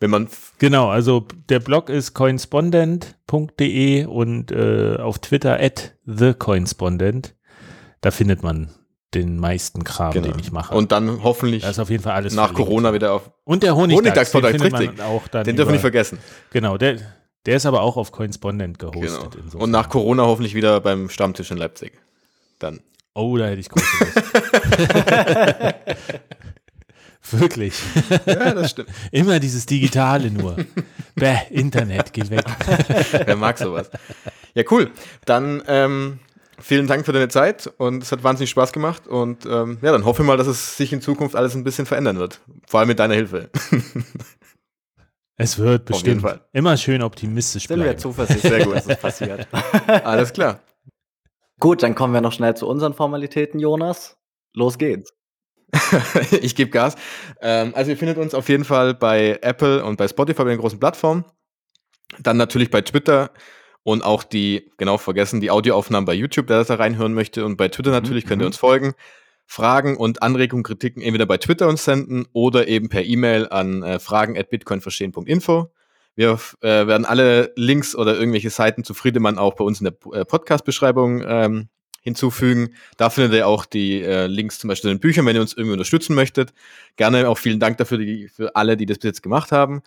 [0.00, 0.28] Wenn man
[0.58, 7.34] genau, also der Blog ist coinspondent.de und äh, auf Twitter at thecoinspondent.
[8.00, 8.70] Da findet man
[9.12, 10.28] den meisten Kram, genau.
[10.28, 10.74] den ich mache.
[10.74, 12.68] Und dann hoffentlich das ist auf jeden Fall alles nach verlinkt.
[12.68, 13.30] Corona wieder auf.
[13.44, 15.02] Und der Honigdachs, Honigdachs richtig.
[15.02, 16.18] Auch dann den dürfen wir nicht vergessen.
[16.50, 16.96] Genau, der,
[17.46, 19.32] der ist aber auch auf Correspondent gehostet.
[19.32, 19.64] Genau.
[19.64, 21.92] Und nach Corona hoffentlich wieder beim Stammtisch in Leipzig.
[22.58, 22.80] Dann.
[23.14, 23.86] Oh, da hätte ich große
[27.32, 27.74] Wirklich.
[28.26, 28.88] Ja, das stimmt.
[29.12, 30.56] Immer dieses Digitale nur.
[31.14, 32.44] Bäh, Internet, geh weg.
[33.26, 33.90] Wer mag sowas?
[34.54, 34.90] Ja, cool.
[35.26, 36.18] Dann ähm,
[36.58, 39.06] vielen Dank für deine Zeit und es hat wahnsinnig Spaß gemacht.
[39.06, 41.86] Und ähm, ja, dann hoffe ich mal, dass es sich in Zukunft alles ein bisschen
[41.86, 42.40] verändern wird.
[42.66, 43.50] Vor allem mit deiner Hilfe.
[45.40, 46.24] Es wird bestimmt.
[46.52, 47.88] Immer schön optimistisch Sind bleiben.
[47.88, 48.76] Sind wir zuversichtlich, Sehr gut.
[48.76, 49.48] dass es passiert.
[50.04, 50.60] Alles klar.
[51.58, 54.18] Gut, dann kommen wir noch schnell zu unseren Formalitäten, Jonas.
[54.54, 55.14] Los geht's.
[56.42, 56.96] ich gebe Gas.
[57.40, 60.58] Ähm, also ihr findet uns auf jeden Fall bei Apple und bei Spotify bei den
[60.58, 61.24] großen Plattformen.
[62.18, 63.30] Dann natürlich bei Twitter
[63.82, 67.46] und auch die, genau vergessen, die Audioaufnahmen bei YouTube, der das da reinhören möchte.
[67.46, 68.28] Und bei Twitter natürlich mhm.
[68.28, 68.48] könnt ihr mhm.
[68.48, 68.94] uns folgen.
[69.52, 73.98] Fragen und Anregungen, Kritiken entweder bei Twitter uns senden oder eben per E-Mail an äh,
[73.98, 75.72] fragen.bitcoinverstehen.info.
[76.14, 79.94] Wir äh, werden alle Links oder irgendwelche Seiten zu Friedemann auch bei uns in der
[80.16, 81.68] äh, Podcast-Beschreibung ähm,
[82.00, 82.74] hinzufügen.
[82.96, 85.54] Da findet ihr auch die äh, Links zum Beispiel zu den Büchern, wenn ihr uns
[85.54, 86.52] irgendwie unterstützen möchtet.
[86.94, 89.82] Gerne auch vielen Dank dafür die, für alle, die das bis jetzt gemacht haben.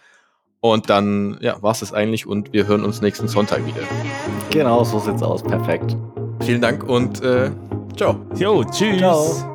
[0.59, 3.84] Und dann ja, war es das eigentlich und wir hören uns nächsten Sonntag wieder.
[4.49, 5.41] Genau, so sieht's aus.
[5.41, 5.95] Perfekt.
[6.41, 7.51] Vielen Dank und äh,
[7.95, 8.20] ciao.
[8.36, 8.97] Jo, tschüss.
[8.97, 9.53] Ciao.